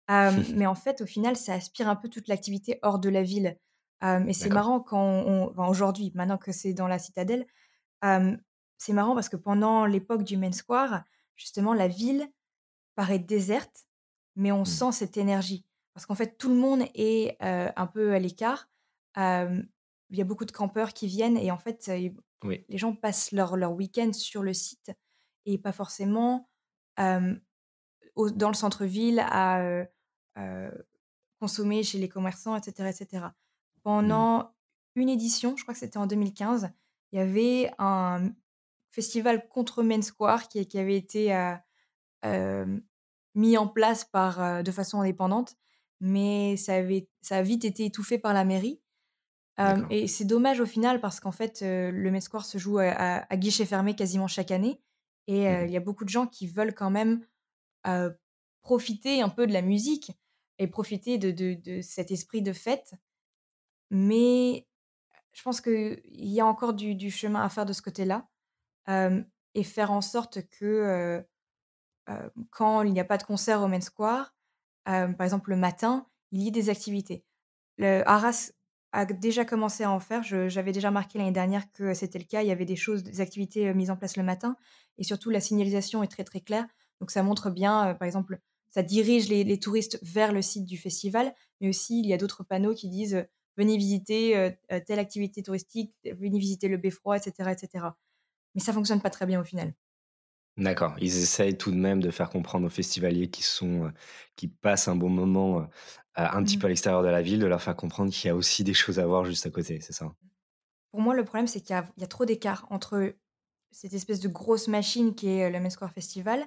Mais 0.54 0.66
en 0.66 0.74
fait, 0.74 1.00
au 1.00 1.06
final, 1.06 1.36
ça 1.36 1.54
aspire 1.54 1.88
un 1.88 1.96
peu 1.96 2.08
toute 2.08 2.28
l'activité 2.28 2.78
hors 2.82 2.98
de 2.98 3.08
la 3.08 3.22
ville. 3.22 3.58
Et 4.26 4.32
c'est 4.34 4.50
marrant 4.50 4.80
quand 4.80 5.00
on 5.02 5.50
enfin, 5.50 5.66
aujourd'hui, 5.68 6.12
maintenant 6.14 6.38
que 6.38 6.52
c'est 6.52 6.74
dans 6.74 6.88
la 6.88 6.98
citadelle, 6.98 7.46
c'est 8.02 8.92
marrant 8.92 9.14
parce 9.14 9.28
que 9.28 9.36
pendant 9.36 9.86
l'époque 9.86 10.24
du 10.24 10.36
Main 10.36 10.52
Square, 10.52 11.04
justement, 11.36 11.74
la 11.74 11.88
ville 11.88 12.28
paraît 12.96 13.18
déserte, 13.20 13.87
mais 14.38 14.52
on 14.52 14.64
Mmh. 14.64 14.66
sent 14.66 14.92
cette 14.94 15.18
énergie. 15.18 15.66
Parce 15.94 16.06
qu'en 16.06 16.16
fait, 16.16 16.38
tout 16.38 16.50
le 16.50 16.56
monde 16.56 16.84
est, 16.96 17.36
heu, 17.44 17.70
un 17.76 17.88
peu 17.88 18.14
à 18.14 18.20
l'écart. 18.20 18.70
Il 20.10 20.18
y 20.18 20.20
a 20.22 20.24
beaucoup 20.24 20.44
de 20.46 20.52
campeurs 20.52 20.94
qui 20.94 21.06
viennent 21.06 21.36
et 21.36 21.50
en 21.50 21.58
fait, 21.58 21.90
Oui. 22.42 22.68
les 22.68 22.78
gens 22.78 22.94
passent 22.94 23.32
leur 23.32 23.56
leur 23.56 23.72
week-end 23.74 24.12
sur 24.12 24.42
le 24.42 24.54
site 24.54 24.92
et 25.46 25.58
pas 25.58 25.72
forcément, 25.72 26.50
au 28.16 28.30
dans 28.30 28.48
le 28.48 28.54
centre-ville 28.54 29.20
à, 29.20 29.62
heu 29.62 29.86
heu, 30.38 30.86
consommer 31.40 31.82
chez 31.84 31.98
les 31.98 32.08
commerçants 32.10 32.56
et 32.56 32.62
cetera 32.62 32.90
et 32.90 32.92
cetera. 32.94 33.34
Mmh. 34.00 34.28
Pendant 34.28 34.54
une 34.96 35.08
édition, 35.10 35.56
je 35.56 35.62
crois 35.64 35.74
que 35.74 35.80
c'était 35.80 35.98
en 35.98 36.06
2015, 36.08 36.70
il 37.12 37.18
y 37.18 37.22
avait 37.22 37.72
un 37.78 38.32
festival 38.92 39.48
contre 39.48 39.82
Main 39.84 40.02
Square 40.02 40.48
qui 40.48 40.66
qui 40.68 40.78
avait 40.78 40.96
été, 40.96 41.32
mis 43.38 43.58
en 43.58 43.68
place 43.68 44.04
par, 44.06 44.42
heu, 44.42 44.64
de 44.64 44.72
façon 44.72 45.00
indépendante, 45.02 45.56
mais 46.00 46.58
ça 46.58 46.76
avait 46.76 47.10
ça 47.22 47.38
a 47.38 47.42
vite 47.42 47.64
été 47.66 47.86
étouffé 47.86 48.18
par 48.20 48.34
la 48.34 48.44
mairie, 48.46 48.82
et 49.90 50.06
c'est 50.08 50.24
dommage 50.26 50.60
au 50.60 50.66
final 50.66 51.00
parce 51.00 51.20
qu'en 51.20 51.32
fait, 51.32 51.60
le 51.62 52.10
Main 52.10 52.20
Square 52.20 52.44
se 52.46 52.58
joue 52.58 52.78
à 52.78 52.90
à 52.90 53.32
à 53.32 53.36
guichet 53.36 53.66
fermé 53.66 53.94
quasiment 53.96 54.28
chaque 54.28 54.50
année. 54.52 54.82
Et 55.28 55.44
Mmh. 55.46 55.64
il 55.66 55.70
y 55.70 55.76
a 55.76 55.80
beaucoup 55.80 56.04
de 56.04 56.10
gens 56.10 56.26
qui 56.28 56.46
veulent 56.48 56.74
quand 56.74 56.90
même, 56.90 57.26
profiter 58.62 59.22
un 59.22 59.28
peu 59.30 59.46
de 59.46 59.52
la 59.52 59.62
musique 59.62 60.12
et 60.58 60.68
profiter 60.68 61.18
de 61.18 61.30
de 61.32 61.54
de 61.54 61.80
cet 61.82 62.10
esprit 62.10 62.42
de 62.42 62.52
fête. 62.52 62.94
Mais 63.90 64.68
je 65.32 65.42
pense 65.44 65.60
qu'il 65.62 66.00
y 66.06 66.40
a 66.40 66.46
encore 66.46 66.74
du 66.74 66.94
du 66.96 67.10
chemin 67.10 67.42
à 67.42 67.48
faire 67.50 67.66
de 67.66 67.72
ce 67.74 67.82
côté-là, 67.82 68.28
et 69.54 69.64
faire 69.64 69.92
en 69.92 70.00
sorte 70.00 70.48
que, 70.50 71.24
quand 72.50 72.82
il 72.82 72.92
n'y 72.92 73.00
a 73.00 73.04
pas 73.04 73.18
de 73.18 73.22
concert 73.24 73.62
au 73.62 73.68
Main 73.68 73.80
Square, 73.80 74.34
par 74.84 75.22
exemple 75.22 75.50
le 75.50 75.56
matin, 75.56 76.06
il 76.32 76.42
y 76.42 76.48
ait 76.48 76.52
des 76.52 76.70
activités. 76.70 77.24
Le 77.76 78.02
Arras 78.08 78.52
a 78.92 79.04
déjà 79.04 79.44
commencé 79.44 79.84
à 79.84 79.90
en 79.90 80.00
faire. 80.00 80.22
J'avais 80.22 80.72
déjà 80.72 80.88
remarqué 80.88 81.18
l'année 81.18 81.32
dernière 81.32 81.70
que 81.72 81.94
c'était 81.94 82.18
le 82.18 82.24
cas. 82.24 82.42
Il 82.42 82.48
y 82.48 82.52
avait 82.52 82.64
des 82.64 82.76
choses, 82.76 83.02
des 83.02 83.20
activités, 83.20 83.72
mises 83.74 83.90
en 83.90 83.96
place 83.96 84.16
le 84.16 84.22
matin 84.22 84.56
et 84.96 85.04
surtout 85.04 85.30
la 85.30 85.40
signalisation 85.40 86.02
est 86.02 86.08
très, 86.08 86.24
très 86.24 86.40
claire. 86.40 86.66
Donc 87.00 87.10
ça 87.10 87.22
montre 87.22 87.50
bien, 87.50 87.94
par 87.94 88.06
exemple, 88.06 88.40
ça 88.70 88.82
dirige 88.82 89.28
les 89.28 89.60
touristes 89.60 89.98
vers 90.02 90.32
le 90.32 90.42
site 90.42 90.64
du 90.64 90.76
festival, 90.76 91.34
mais 91.60 91.68
aussi 91.68 92.00
il 92.00 92.06
y 92.06 92.12
a 92.12 92.16
d'autres 92.16 92.44
panneaux 92.44 92.74
qui 92.74 92.88
disent, 92.88 93.26
«Venez 93.56 93.76
visiter, 93.76 94.56
telle 94.86 94.98
activité 94.98 95.42
touristique, 95.42 95.94
venez 96.04 96.38
visiter 96.38 96.68
le 96.68 96.76
beffroi» 96.76 97.16
et 97.18 97.20
cetera 97.20 97.52
et 97.52 97.58
cetera. 97.58 97.98
Mais 98.54 98.60
ça 98.60 98.72
fonctionne 98.72 99.00
pas 99.00 99.10
très 99.10 99.26
bien 99.26 99.40
au 99.40 99.44
final. 99.44 99.74
D'accord. 100.58 100.94
Ils 101.00 101.16
essayent 101.18 101.56
tout 101.56 101.70
de 101.70 101.76
même 101.76 102.00
de 102.02 102.10
faire 102.10 102.28
comprendre 102.30 102.66
aux 102.66 102.70
festivaliers 102.70 103.30
qui 103.30 103.42
sont, 103.42 103.86
heu, 103.86 103.92
qui 104.36 104.48
passent 104.48 104.88
un 104.88 104.96
bon 104.96 105.08
moment, 105.08 105.60
heu, 105.62 105.66
un 106.16 106.42
petit 106.42 106.56
Mmh 106.56 106.58
peu 106.58 106.66
à 106.66 106.68
l'extérieur 106.70 107.02
de 107.02 107.08
la 107.08 107.22
ville, 107.22 107.38
de 107.38 107.46
leur 107.46 107.62
faire 107.62 107.76
comprendre 107.76 108.12
qu'il 108.12 108.26
y 108.28 108.30
a 108.30 108.34
aussi 108.36 108.64
des 108.64 108.74
choses 108.74 108.98
à 108.98 109.06
voir 109.06 109.24
juste 109.24 109.46
à 109.46 109.50
côté, 109.50 109.80
c'est 109.80 109.92
ça? 109.92 110.12
Pour 110.90 111.00
moi, 111.00 111.14
le 111.14 111.24
problème, 111.24 111.46
c'est 111.46 111.60
qu'il 111.60 111.70
y 111.70 111.78
a 111.78 111.90
il 111.96 112.00
y 112.00 112.04
a 112.04 112.08
trop 112.08 112.24
d'écart 112.24 112.66
entre 112.70 113.14
cette 113.72 113.92
espèce 113.94 114.20
de 114.20 114.28
grosse 114.28 114.68
machine 114.68 115.14
qui 115.14 115.28
est, 115.28 115.48
heu, 115.48 115.52
le 115.52 115.60
Main 115.60 115.70
Square 115.70 115.92
Festival 115.92 116.46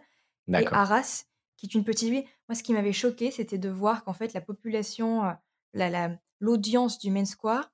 et. 0.56 0.68
Arras, 0.72 1.26
qui 1.58 1.68
est 1.68 1.76
une 1.76 1.84
petite 1.86 2.10
ville. 2.10 2.26
Moi, 2.50 2.56
ce 2.56 2.64
qui 2.64 2.74
m'avait 2.74 2.94
choqué, 2.94 3.32
c'était 3.32 3.58
de 3.60 3.70
voir 3.70 4.04
qu'en 4.04 4.14
fait 4.14 4.34
la 4.34 4.42
population, 4.42 5.26
heu, 5.26 5.34
la 5.74 5.90
la 5.90 6.18
l'audience 6.40 7.00
du 7.00 7.12
Main 7.12 7.26
Square 7.26 7.72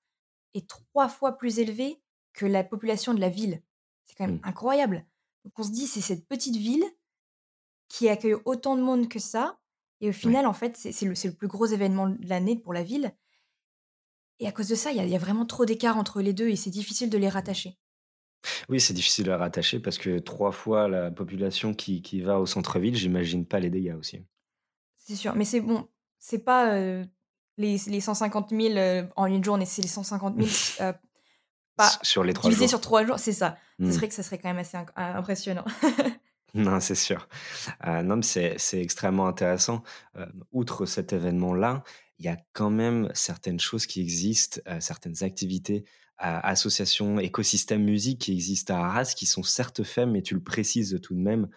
est 0.55 0.69
3 0.69 1.09
fois 1.09 1.37
plus 1.37 1.59
élevée 1.59 2.01
que 2.33 2.45
la 2.47 2.63
population 2.65 3.13
de 3.15 3.21
la 3.21 3.29
ville. 3.29 3.63
C'est 4.07 4.15
quand 4.17 4.25
même 4.27 4.35
Mmh. 4.35 4.43
incroyable. 4.43 5.05
Donc 5.47 5.53
on 5.59 5.63
se 5.63 5.71
dit: 5.71 5.87
«C'est 5.87 6.01
cette 6.01 6.27
petite 6.27 6.57
ville 6.57 6.83
qui 7.89 8.07
accueille 8.09 8.35
autant 8.45 8.75
de 8.77 8.81
monde 8.81 9.09
que 9.09 9.19
ça» 9.19 9.59
et 9.99 10.09
au 10.09 10.13
final, 10.13 10.45
en 10.45 10.53
fait, 10.53 10.77
c'est 10.77 11.01
le 11.05 11.13
le 11.25 11.33
plus 11.33 11.47
gros 11.47 11.65
événement 11.65 12.07
de 12.09 12.27
l'année 12.29 12.55
pour 12.55 12.71
la 12.73 12.83
ville 12.83 13.15
et 14.39 14.47
à 14.47 14.51
cause 14.51 14.67
de 14.67 14.73
ça, 14.73 14.89
il 14.89 14.97
y 14.97 14.99
a 14.99 15.03
il 15.05 15.11
y 15.11 15.15
a 15.15 15.19
vraiment 15.19 15.45
trop 15.45 15.63
d'écart 15.65 15.95
entre 15.97 16.21
les 16.23 16.33
2 16.33 16.49
et 16.49 16.55
c'est 16.55 16.71
difficile 16.71 17.11
de 17.11 17.19
les 17.19 17.29
rattacher. 17.29 17.77
Oui, 18.69 18.79
c'est 18.79 18.93
difficile 18.93 19.29
à 19.31 19.37
rattacher 19.37 19.79
parce 19.79 19.97
que 19.97 20.19
3 20.19 20.51
fois 20.51 20.87
la 20.87 21.11
population 21.11 21.73
qui 21.73 22.01
qui 22.01 22.21
va 22.21 22.39
au 22.39 22.45
centre-ville, 22.45 22.95
j'imagine 22.95 23.45
pas 23.45 23.59
les 23.59 23.69
dégâts 23.69 23.95
aussi. 23.97 24.23
C'est 24.97 25.15
sûr, 25.15 25.35
mais 25.35 25.45
c'est 25.45 25.61
bon, 25.61 25.87
c'est 26.19 26.39
pas, 26.39 26.77
heu, 26.79 27.05
les 27.57 27.77
les 27.87 28.01
150 28.01 28.51
000, 28.51 28.77
heu, 28.77 29.07
en 29.15 29.25
une 29.27 29.43
journée, 29.43 29.65
c'est 29.65 29.81
les 29.81 29.87
150 29.87 30.35
000 30.37 30.49
s 30.49 30.73
heu, 30.81 30.93
S 30.93 30.95
pas 31.77 31.99
sur 32.03 32.23
les 32.23 32.33
3 32.33 32.49
divisé 32.49 32.63
jours. 32.63 32.69
sur 32.69 32.81
3 32.81 33.05
jours, 33.05 33.19
c'est 33.19 33.33
ça. 33.33 33.57
Ce 33.79 33.85
Mmh. 33.85 33.91
serait 33.91 34.07
que 34.09 34.13
ça 34.15 34.23
serait 34.23 34.39
quand 34.39 34.49
même 34.49 34.57
assez 34.59 34.77
im 34.77 34.85
impressionnant. 34.95 35.65
Non, 36.53 36.79
c'est 36.79 36.95
sûr. 36.95 37.27
Heu, 37.85 38.01
non, 38.03 38.21
c'est 38.21 38.57
extrêmement 38.73 39.27
intéressant. 39.27 39.83
Hem, 40.15 40.43
outre 40.51 40.85
cet 40.85 41.13
événement-là, 41.13 41.83
il 42.19 42.25
y 42.25 42.29
a 42.29 42.37
quand 42.53 42.69
même 42.71 43.09
certaines 43.13 43.59
choses 43.59 43.85
qui 43.85 44.01
existent, 44.01 44.59
certaines 44.79 45.23
activités, 45.23 45.85
associations, 46.17 47.19
écosystèmes 47.19 47.83
musique 47.83 48.21
qui 48.21 48.31
existent 48.33 48.73
à 48.75 48.79
Arras, 48.87 49.13
qui 49.15 49.27
sont 49.27 49.43
certes 49.43 49.83
faits, 49.83 50.07
mais 50.07 50.23
tu 50.23 50.33
le 50.33 50.41
précises 50.41 50.99
tout 51.03 51.13
de 51.13 51.19
même. 51.19 51.47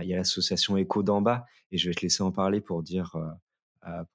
Il 0.00 0.08
y 0.08 0.14
a 0.14 0.16
l'association 0.16 0.78
Écho 0.78 1.02
d'en 1.02 1.20
bas 1.20 1.44
et 1.70 1.76
je 1.76 1.88
vais 1.90 1.94
te 1.94 2.00
laisser 2.00 2.22
en 2.22 2.32
parler 2.32 2.62
pour 2.62 2.82
dire, 2.82 3.14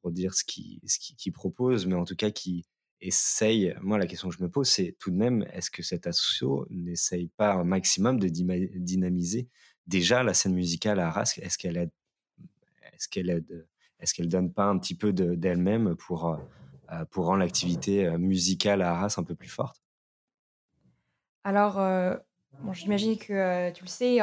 pour 0.02 0.12
dire 0.12 0.34
ce 0.34 0.44
qu'ils 0.44 0.80
ce 0.88 0.98
qu'ils 0.98 1.16
qu'ils 1.18 1.34
proposent, 1.34 1.86
mais 1.86 1.96
en 1.96 2.06
tout 2.06 2.16
cas 2.16 2.32
qui 2.32 2.66
essayent 3.02 3.76
moi, 3.82 3.98
la 3.98 4.08
question 4.08 4.30
que 4.30 4.36
je 4.36 4.44
me 4.44 4.50
pose, 4.50 4.70
c'est 4.70 4.96
tout 5.00 5.12
de 5.12 5.16
même, 5.18 5.46
est-ce 5.54 5.72
que 5.72 5.84
cette 5.84 6.08
asso 6.08 6.44
n'essaye 6.70 7.30
pas 7.30 7.54
un 7.54 7.64
maximum 7.64 8.20
de 8.20 8.28
dynamiser 8.30 9.50
déjà 9.88 10.24
la 10.24 10.34
scène 10.34 10.54
musicale 10.54 11.00
à 11.00 11.08
Arras? 11.08 11.34
Est-ce 11.42 11.58
qu'elle 11.58 11.78
aide 11.78 11.92
est-ce 12.94 13.08
qu'elle 13.10 13.30
aide, 13.30 13.68
est-ce 14.00 14.14
qu'elle 14.14 14.28
donne 14.30 14.54
pas 14.54 14.66
un 14.66 14.78
petit 14.78 14.96
peu 14.96 15.14
de 15.14 15.36
d'elle-même 15.36 15.96
pour, 15.96 16.28
heu 16.30 16.38
heu, 16.92 17.06
pour 17.12 17.26
rendre 17.26 17.40
l'activité, 17.40 18.06
heu, 18.06 18.18
musicale 18.18 18.82
à 18.82 18.92
Arras 18.92 19.16
un 19.18 19.24
peu 19.24 19.36
plus 19.36 19.50
forte? 19.50 19.82
Alors, 21.44 21.76
bon, 22.64 22.74
j'imagine 22.74 23.18
que, 23.18 23.72
tu 23.72 23.84
le 23.84 23.90
sais, 23.90 24.20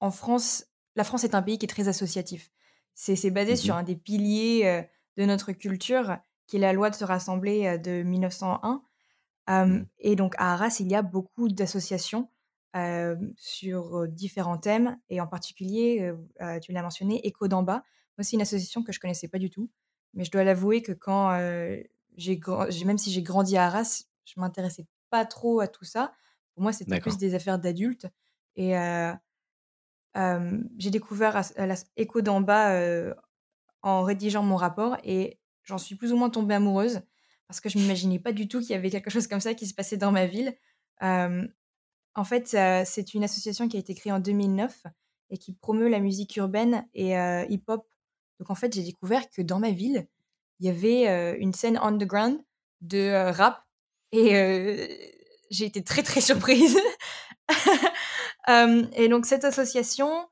en 0.00 0.10
France, 0.10 0.66
la 0.96 1.04
France 1.04 1.24
est 1.24 1.34
un 1.34 1.42
pays 1.42 1.58
qui 1.58 1.64
est 1.66 1.68
très 1.68 1.88
associatif. 1.88 2.50
C'est 2.94 3.30
basé 3.30 3.54
Mmh 3.54 3.56
sur 3.56 3.74
un 3.76 3.82
des 3.82 3.96
piliers, 3.96 4.88
de 5.16 5.24
notre 5.24 5.52
culture, 5.52 6.18
qui 6.48 6.56
est 6.56 6.60
la 6.60 6.74
loi 6.74 6.90
de 6.90 6.96
se 6.96 7.04
rassembler, 7.04 7.68
heu, 7.68 7.78
de 7.80 8.02
1901. 8.04 8.82
Hem 9.48 9.82
Mmh. 9.82 9.88
et 10.00 10.16
donc 10.16 10.34
à 10.38 10.54
Arras, 10.54 10.78
il 10.80 10.88
y 10.90 10.96
a 10.96 11.02
beaucoup 11.02 11.48
d'associations, 11.50 12.30
sur, 13.36 14.08
différents 14.08 14.58
thèmes 14.58 14.98
et 15.10 15.20
en 15.20 15.26
particulier, 15.28 16.02
heu, 16.40 16.60
tu 16.60 16.72
l'as 16.72 16.82
mentionné, 16.82 17.26
Écho 17.26 17.48
d'en 17.48 17.62
bas. 17.64 17.84
Moi, 18.18 18.24
c'est 18.24 18.34
une 18.36 18.42
association 18.42 18.82
que 18.84 18.92
je 18.92 19.00
connaissais 19.00 19.28
pas 19.28 19.38
du 19.38 19.50
tout, 19.50 19.70
mais 20.14 20.24
je 20.24 20.30
dois 20.32 20.44
l'avouer 20.44 20.82
que 20.82 20.92
quand, 20.92 21.38
j'ai 22.16 22.84
même 22.86 22.98
si 22.98 23.12
j'ai 23.12 23.22
grandi 23.22 23.56
à 23.56 23.66
Arras, 23.66 24.04
je 24.24 24.34
m'intéressais 24.40 24.86
pas 25.10 25.24
trop 25.26 25.60
à 25.60 25.68
tout 25.68 25.84
ça. 25.84 26.12
Pour 26.54 26.62
moi, 26.64 26.72
c'était 26.72 26.96
plus 26.96 27.18
des 27.18 27.34
affaires 27.34 27.58
d'adultes 27.58 28.06
et 28.56 28.74
j'ai 30.78 30.90
découvert 30.90 31.42
Écho 31.96 32.20
d'en 32.22 32.40
bas, 32.40 32.80
en 33.82 34.02
rédigeant 34.02 34.42
mon 34.42 34.56
rapport 34.56 34.96
et 35.04 35.38
j'en 35.68 35.78
suis 35.78 35.96
plus 35.96 36.12
ou 36.12 36.16
moins 36.18 36.30
tombée 36.30 36.56
amoureuse 36.56 37.02
parce 37.48 37.60
que 37.60 37.68
je 37.70 37.78
m'imaginais 37.78 38.18
pas 38.18 38.32
du 38.32 38.48
tout 38.48 38.60
qu'il 38.60 38.70
y 38.70 38.74
avait 38.74 38.90
quelque 38.90 39.10
chose 39.10 39.28
comme 39.28 39.40
ça 39.40 39.54
qui 39.54 39.66
se 39.68 39.74
passait 39.74 39.96
dans 39.98 40.12
ma 40.12 40.26
ville. 40.26 40.54
En 42.14 42.24
fait, 42.24 42.48
c'est 42.86 43.14
une 43.14 43.24
association 43.24 43.68
qui 43.68 43.76
a 43.76 43.80
été 43.80 43.94
créée 43.94 44.12
en 44.12 44.18
2009 44.20 44.82
et 45.30 45.38
qui 45.38 45.52
promeut 45.52 45.88
la 45.88 46.00
musique 46.00 46.36
urbaine 46.36 46.86
et 46.94 47.16
heu, 47.16 47.44
hip-hop. 47.50 47.86
Donc 48.40 48.50
en 48.50 48.54
fait, 48.54 48.72
j'ai 48.74 48.82
découvert 48.82 49.28
que 49.30 49.42
dans 49.42 49.58
ma 49.60 49.70
ville, 49.70 50.06
il 50.60 50.66
y 50.66 50.70
avait, 50.70 51.08
heu, 51.08 51.40
une 51.40 51.52
scène 51.54 51.78
underground 51.78 52.40
de, 52.80 52.98
heu, 52.98 53.30
rap 53.30 53.62
et 54.12 55.14
j'ai 55.50 55.66
été 55.66 55.82
très, 55.84 56.02
très 56.02 56.20
surprise. 56.20 56.78
Et 58.96 59.08
donc 59.08 59.26
cette 59.26 59.44
association, 59.44 60.28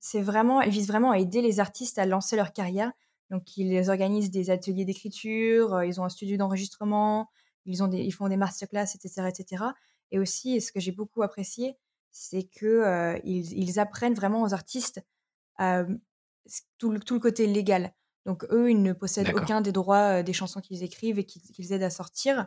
c'est 0.00 0.20
vraiment 0.22 0.60
elle 0.60 0.70
vise 0.70 0.88
vraiment 0.88 1.10
à 1.12 1.18
aider 1.18 1.42
les 1.42 1.60
artistes 1.60 1.98
à 1.98 2.06
lancer 2.06 2.36
leur 2.36 2.52
carrière. 2.52 2.92
Donc 3.30 3.56
ils 3.56 3.90
organisent 3.90 4.30
des 4.30 4.50
ateliers 4.50 4.84
d'écriture, 4.84 5.82
ils 5.84 6.00
ont 6.00 6.04
un 6.04 6.08
studio 6.08 6.36
d'enregistrement, 6.36 7.28
ils 7.66 7.82
ont 7.82 7.88
des 7.88 8.00
ils 8.02 8.12
font 8.12 8.28
des 8.28 8.36
masterclass 8.36 8.84
et 8.94 9.08
cetera 9.08 9.74
et 10.10 10.18
aussi, 10.18 10.60
ce 10.60 10.70
que 10.72 10.80
j'ai 10.80 10.92
beaucoup 10.92 11.22
apprécié, 11.22 11.76
c'est 12.12 12.44
que, 12.44 13.16
heu, 13.16 13.20
ils 13.24 13.52
ils 13.58 13.80
apprennent 13.80 14.14
vraiment 14.14 14.42
aux 14.42 14.54
artistes, 14.54 15.00
tout 16.78 16.90
le 16.90 17.00
tout 17.00 17.14
le 17.14 17.20
côté 17.20 17.46
légal. 17.46 17.92
Donc 18.26 18.44
eux, 18.50 18.70
ils 18.70 18.82
ne 18.82 18.92
possèdent 18.92 19.32
aucun 19.34 19.60
des 19.60 19.72
droits, 19.72 20.22
des 20.22 20.32
chansons 20.32 20.60
qu'ils 20.60 20.82
écrivent 20.82 21.18
et 21.18 21.24
qu'ils 21.24 21.42
qu'ils 21.42 21.72
aident 21.72 21.82
à 21.82 21.90
sortir. 21.90 22.46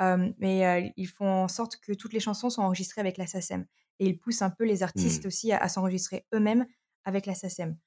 Mais 0.00 0.92
ils 0.96 1.06
font 1.08 1.28
en 1.44 1.48
sorte 1.48 1.76
que 1.78 1.92
toutes 1.92 2.12
les 2.12 2.20
chansons 2.20 2.50
sont 2.50 2.62
enregistrées 2.62 3.00
avec 3.00 3.16
la 3.18 3.26
SACEM 3.26 3.66
et 3.98 4.06
ils 4.06 4.18
poussent 4.18 4.42
un 4.42 4.50
peu 4.50 4.64
les 4.64 4.82
artistes 4.82 5.24
Mmh. 5.24 5.26
aussi 5.26 5.52
à 5.52 5.58
à 5.58 5.68
s'enregistrer 5.68 6.26
eux-mêmes 6.34 6.66
avec 7.04 7.26
la 7.26 7.34
SACEM. 7.34 7.78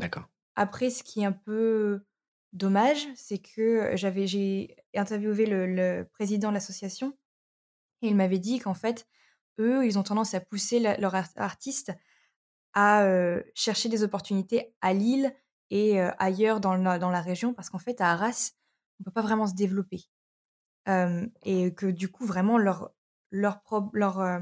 D'accord. 0.00 0.30
Après 0.56 0.90
ce 0.90 1.02
qui 1.02 1.20
est 1.20 1.24
un 1.24 1.32
peu 1.32 2.04
dommage, 2.52 3.06
c'est 3.14 3.38
que 3.38 3.90
j'avais 3.94 4.26
j'ai 4.26 4.76
interviewé 4.94 5.46
le 5.46 6.04
président 6.12 6.48
de 6.48 6.54
l'association 6.54 7.16
et 8.02 8.08
il 8.08 8.16
m'avait 8.16 8.38
dit 8.38 8.58
qu'en 8.58 8.74
fait, 8.74 9.06
eux, 9.58 9.86
ils 9.86 9.98
ont 9.98 10.02
tendance 10.02 10.34
à 10.34 10.40
pousser 10.40 10.80
leurs 10.80 11.14
art 11.14 11.28
artistes 11.36 11.92
à, 12.74 13.04
chercher 13.54 13.88
des 13.88 14.02
opportunités 14.02 14.74
à 14.80 14.92
Lille 14.92 15.34
et 15.70 16.00
ailleurs 16.00 16.60
dans 16.60 16.74
la 16.76 17.20
région 17.20 17.54
parce 17.54 17.70
qu'en 17.70 17.78
fait, 17.78 18.00
à 18.00 18.12
Arras, 18.12 18.52
on 19.00 19.04
peut 19.04 19.10
pas 19.10 19.22
vraiment 19.22 19.46
se 19.46 19.54
développer. 19.54 20.04
et 20.86 21.74
que 21.74 21.86
du 21.86 22.08
coup, 22.10 22.26
vraiment, 22.26 22.58
leur, 22.58 22.92
leur, 23.30 24.40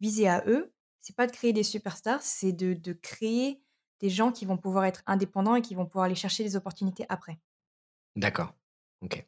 visée 0.00 0.28
à 0.28 0.42
eux, 0.46 0.72
c'est 1.00 1.16
pas 1.16 1.26
de 1.26 1.32
créer 1.32 1.52
des 1.52 1.62
superstars, 1.62 2.22
c'est 2.22 2.52
de 2.52 2.92
créer 2.92 3.61
des 4.02 4.10
gens 4.10 4.32
qui 4.32 4.44
vont 4.46 4.58
pouvoir 4.58 4.84
être 4.86 5.02
indépendants 5.06 5.54
et 5.56 5.62
qui 5.62 5.74
vont 5.74 5.86
pouvoir 5.86 6.04
aller 6.06 6.14
chercher 6.16 6.44
des 6.44 6.56
opportunités 6.56 7.06
après. 7.08 7.38
D'accord. 8.16 8.54
OK. 9.02 9.26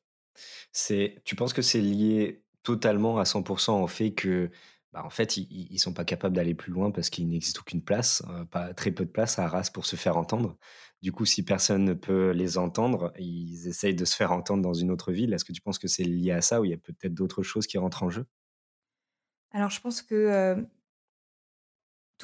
C'est 0.73 1.23
tu 1.25 1.37
penses 1.37 1.53
que 1.55 1.63
c'est 1.63 1.81
lié 1.81 2.45
totalement 2.63 3.19
à 3.19 3.25
100% 3.27 3.83
au 3.83 3.89
fait 3.89 4.15
que, 4.15 4.51
bah, 4.93 5.05
en 5.05 5.11
fait, 5.11 5.37
ils 5.39 5.69
ils 5.73 5.79
sont 5.81 5.95
pas 5.95 6.05
capables 6.05 6.37
d'aller 6.37 6.55
plus 6.55 6.73
loin 6.73 6.91
parce 6.93 7.11
qu'il 7.11 7.29
n'existe 7.29 7.61
aucune 7.61 7.83
place, 7.85 8.23
heu, 8.31 8.47
pas 8.47 8.75
très 8.75 8.93
peu 8.93 9.07
de 9.07 9.11
place 9.11 9.39
à 9.41 9.45
Arras 9.47 9.71
pour 9.75 9.87
se 9.87 9.97
faire 9.97 10.17
entendre. 10.19 10.59
Du 11.03 11.13
coup, 11.13 11.27
si 11.27 11.45
personne 11.45 11.85
ne 11.85 11.95
peut 11.95 12.31
les 12.33 12.59
entendre, 12.59 13.13
ils 13.19 13.69
essayent 13.69 13.95
de 13.97 14.05
se 14.07 14.17
faire 14.17 14.33
entendre 14.33 14.63
dans 14.63 14.75
une 14.75 14.91
autre 14.93 15.13
ville. 15.13 15.35
Est-ce 15.35 15.45
que 15.47 15.53
tu 15.53 15.63
penses 15.63 15.79
que 15.81 15.89
c'est 15.89 16.05
lié 16.05 16.33
à 16.33 16.43
ça 16.43 16.61
ou 16.63 16.67
il 16.67 16.73
y 16.73 16.75
a 16.75 16.79
peut-être 16.79 17.15
d'autres 17.15 17.43
choses 17.45 17.67
qui 17.69 17.79
rentrent 17.79 18.05
en 18.05 18.11
jeu? 18.11 18.27
Alors 19.53 19.71
je 19.71 19.81
pense 19.81 20.03
que, 20.03 20.15
heu, 20.59 20.67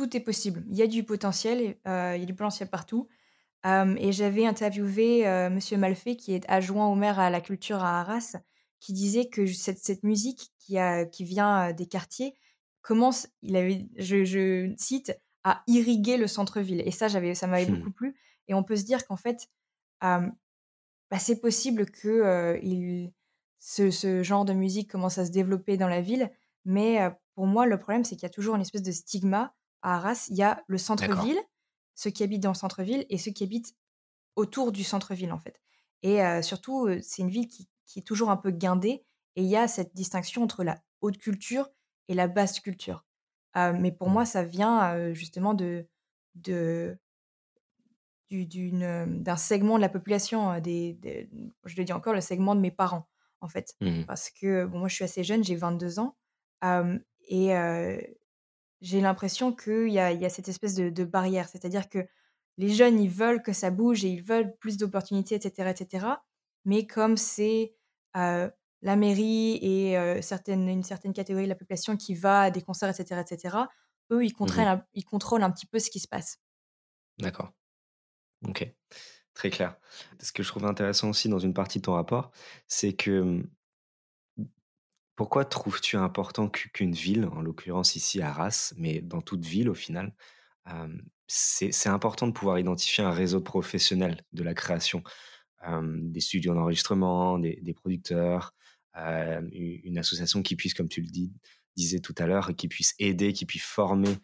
tout 0.00 0.16
est 0.16 0.20
possible. 0.20 0.64
Il 0.70 0.76
y 0.76 0.82
a 0.82 0.86
du 0.86 1.04
potentiel 1.04 1.76
heu, 1.86 2.14
il 2.16 2.20
y 2.20 2.22
a 2.22 2.26
du 2.26 2.34
potentiel 2.34 2.68
partout. 2.70 3.08
Hem 3.64 3.96
et 3.98 4.12
j'avais 4.12 4.46
interviewé, 4.46 5.26
heu, 5.28 5.50
monsieur 5.50 5.78
Malfait 5.78 6.16
qui 6.16 6.34
est 6.34 6.44
adjoint 6.50 6.88
au 6.88 6.94
maire 6.96 7.18
à 7.20 7.30
la 7.30 7.40
culture 7.42 7.82
à 7.84 8.00
Arras, 8.00 8.36
qui 8.80 8.92
disait 8.94 9.28
que 9.30 9.46
cette 9.46 9.78
cette 9.80 10.04
musique 10.04 10.50
qui 10.60 10.78
a 10.78 11.06
qui 11.06 11.24
vient, 11.24 11.70
heu, 11.70 11.74
des 11.74 11.86
quartiers 11.88 12.34
commence 12.82 13.28
il 13.42 13.56
avait 13.56 13.88
je 13.98 14.24
je 14.24 14.74
cite: 14.78 15.12
«à 15.44 15.62
irriguer 15.68 16.16
le 16.18 16.26
centre-ville» 16.28 16.82
et 16.86 16.90
ça 16.92 17.08
j'avais 17.08 17.34
ça 17.36 17.46
m'avait 17.48 17.66
Mmh. 17.66 17.86
beaucoup 17.86 17.92
plu 17.92 18.16
et 18.48 18.54
on 18.54 18.64
peut 18.64 18.76
se 18.76 18.84
dire 18.84 19.06
qu'en 19.06 19.16
fait, 19.18 19.48
bah, 21.10 21.18
c'est 21.18 21.40
possible 21.40 21.86
que, 21.90 22.58
il 22.62 23.12
ce 23.58 23.90
ce 23.90 24.22
genre 24.22 24.44
de 24.44 24.52
musique 24.54 24.90
commence 24.90 25.18
à 25.18 25.26
se 25.26 25.30
développer 25.32 25.76
dans 25.76 25.88
la 25.88 26.00
ville, 26.00 26.30
mais 26.64 26.98
pour 27.34 27.46
moi, 27.46 27.66
le 27.66 27.78
problème, 27.78 28.04
c'est 28.04 28.16
qu'il 28.16 28.22
y 28.24 28.26
a 28.26 28.30
toujours 28.30 28.54
une 28.56 28.62
espèce 28.62 28.82
de 28.82 28.92
stigma 28.92 29.54
à 29.82 29.96
Arras. 29.96 30.26
Il 30.30 30.36
y 30.36 30.42
a 30.42 30.62
le 30.66 30.78
centre-ville, 30.78 31.38
ceux 31.94 32.10
qui 32.10 32.22
habitent 32.22 32.42
dans 32.42 32.50
le 32.52 32.56
centre-ville 32.56 33.06
et 33.10 33.18
ceux 33.18 33.32
qui 33.32 33.44
habitent 33.44 33.74
autour 34.36 34.72
du 34.72 34.84
centre-ville, 34.84 35.32
en 35.32 35.38
fait 35.40 35.60
et 36.02 36.20
surtout, 36.42 36.88
c'est 37.02 37.22
une 37.22 37.30
ville 37.30 37.48
qui 37.48 37.68
qui 37.86 37.98
est 38.00 38.02
toujours 38.02 38.30
un 38.30 38.36
peu 38.38 38.52
guindée 38.52 39.04
et 39.36 39.42
il 39.42 39.48
y 39.48 39.56
a 39.56 39.68
cette 39.68 39.94
distinction 39.94 40.42
entre 40.44 40.64
la 40.64 40.76
haute 41.02 41.18
culture 41.18 41.68
et 42.08 42.14
la 42.14 42.28
basse 42.28 42.60
culture. 42.60 43.04
Mais 43.56 43.92
pour 43.92 44.08
moi, 44.10 44.22
Mmh. 44.22 44.26
ça 44.26 44.44
vient, 44.44 45.12
justement 45.12 45.54
de 45.54 45.88
d'un 48.30 49.36
segment 49.36 49.76
de 49.76 49.80
la 49.80 49.88
population, 49.88 50.52
heu, 50.54 50.60
des 50.60 50.94
des 50.94 51.28
je 51.64 51.76
le 51.76 51.84
dis 51.84 51.92
encore, 51.92 52.14
le 52.14 52.20
segment 52.20 52.54
de 52.54 52.60
mes 52.60 52.70
parents, 52.70 53.08
en 53.40 53.48
fait. 53.48 53.74
Mmh 53.80 54.06
Parce 54.06 54.30
que, 54.30 54.66
bon, 54.66 54.78
moi, 54.80 54.88
je 54.88 54.94
suis 54.94 55.04
assez 55.04 55.24
jeune, 55.24 55.42
j'ai 55.44 55.56
22 55.56 55.98
ans, 55.98 56.16
et 57.28 57.50
j'ai 58.80 59.00
l'impression 59.00 59.52
qu'il 59.54 59.88
y 59.90 59.98
a 59.98 60.12
il 60.12 60.20
y 60.20 60.26
a 60.26 60.30
cette 60.30 60.48
espèce 60.48 60.74
de 60.74 60.90
de 60.90 61.04
barrière. 61.04 61.48
C'est-à-dire 61.48 61.88
que 61.88 62.06
les 62.58 62.70
jeunes, 62.70 63.00
ils 63.00 63.10
veulent 63.10 63.42
que 63.42 63.52
ça 63.52 63.70
bouge 63.70 64.04
et 64.04 64.08
ils 64.08 64.22
veulent 64.22 64.56
plus 64.58 64.76
d'opportunités 64.76 65.36
et 65.36 65.40
cetera 65.40 65.70
et 65.70 65.76
cetera. 65.76 66.24
Mais 66.64 66.86
comme 66.86 67.16
c'est, 67.16 67.74
la 68.14 68.96
mairie 68.96 69.58
et 69.62 70.22
certaines 70.22 70.68
une 70.68 70.82
certaine 70.84 71.12
catégorie 71.12 71.44
de 71.44 71.50
la 71.50 71.54
population 71.56 71.96
qui 71.96 72.14
va 72.14 72.42
à 72.42 72.50
des 72.50 72.62
concerts 72.62 72.90
et 72.90 72.94
cetera 72.94 73.22
et 73.22 73.26
cetera, 73.26 73.68
eux, 74.12 74.24
ils 74.24 74.32
Mmh 74.40 74.40
contraignent 74.40 74.68
un 74.68 74.84
ils 74.94 75.04
contrôlent 75.04 75.42
un 75.42 75.50
petit 75.50 75.66
peu 75.66 75.78
ce 75.78 75.90
qui 75.90 76.00
se 76.00 76.08
passe. 76.08 76.38
D'accord. 77.18 77.52
OK. 78.46 78.66
Très 79.34 79.50
clair. 79.50 79.76
Ce 80.20 80.32
que 80.32 80.42
je 80.42 80.48
trouve 80.48 80.66
intéressant 80.66 81.10
aussi 81.10 81.28
dans 81.28 81.38
une 81.38 81.54
partie 81.54 81.78
de 81.78 81.84
ton 81.84 81.94
rapport, 81.94 82.30
c'est 82.68 82.94
que, 82.94 83.20
mmh, 83.22 83.50
pourquoi 85.20 85.44
trouves-tu 85.44 85.98
important 85.98 86.48
qu'u 86.48 86.70
qu'une 86.70 86.94
ville, 86.94 87.26
en 87.26 87.42
l'occurrence 87.42 87.94
ici 87.94 88.22
Arras, 88.22 88.72
mais 88.78 89.02
dans 89.02 89.20
toute 89.20 89.44
ville 89.44 89.68
au 89.68 89.74
final, 89.74 90.14
c'est 91.26 91.90
important 91.90 92.26
de 92.26 92.32
pouvoir 92.32 92.58
identifier 92.58 93.04
un 93.04 93.10
réseau 93.10 93.42
professionnel 93.42 94.24
de 94.32 94.42
la 94.42 94.54
création? 94.54 95.02
Des 95.62 96.20
studios 96.20 96.54
d'enregistrement, 96.54 97.38
des 97.38 97.74
producteurs, 97.74 98.54
une 98.96 99.98
association 99.98 100.40
qui 100.40 100.56
puisse, 100.56 100.72
comme 100.72 100.88
tu 100.88 101.02
le 101.02 101.08
dis 101.08 101.34
disais 101.76 102.00
tout 102.00 102.14
à 102.16 102.24
l'heure, 102.24 102.56
qui 102.56 102.68
puisse 102.68 102.94
aider, 102.98 103.34
qui 103.34 103.44
puisse 103.44 103.64
former, 103.64 104.16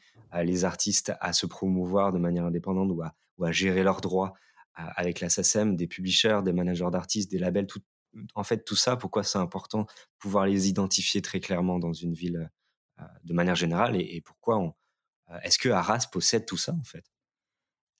les 0.44 0.64
artistes 0.64 1.12
à 1.20 1.34
se 1.34 1.44
promouvoir 1.44 2.10
de 2.14 2.18
manière 2.18 2.46
indépendante 2.46 2.90
ou 3.36 3.44
à 3.44 3.52
gérer 3.52 3.82
leurs 3.82 4.00
droits, 4.00 4.32
avec 4.72 5.20
la 5.20 5.28
SACEM, 5.28 5.76
des 5.76 5.88
publishers, 5.88 6.40
des 6.42 6.54
managers 6.54 6.88
d'artistes, 6.90 7.30
des 7.30 7.38
labels, 7.38 7.66
tout 7.66 7.82
en 8.34 8.44
fait, 8.44 8.64
tout 8.64 8.76
ça, 8.76 8.96
pourquoi 8.96 9.24
c'est 9.24 9.38
important 9.38 9.86
pouvoir 10.18 10.46
les 10.46 10.68
identifier 10.68 11.22
très 11.22 11.40
clairement 11.40 11.78
dans 11.78 11.92
une 11.92 12.14
ville, 12.14 12.50
heu, 13.00 13.04
de 13.24 13.34
manière 13.34 13.56
générale 13.56 13.96
et 13.96 14.20
pourquoi 14.22 14.58
heu, 14.62 14.72
est-ce 15.44 15.58
que 15.58 15.68
Arras 15.70 16.06
possède 16.12 16.46
tout 16.46 16.58
ça, 16.58 16.72
en 16.74 16.84
fait? 16.84 17.04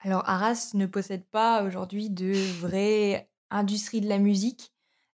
Alors 0.01 0.29
Arras 0.29 0.71
ne 0.75 0.87
possède 0.87 1.25
pas 1.27 1.63
aujourd'hui 1.65 2.11
de 2.11 2.51
vraie 2.53 3.31
industrie 3.51 4.01
de 4.01 4.09
la 4.09 4.19
musique. 4.19 4.73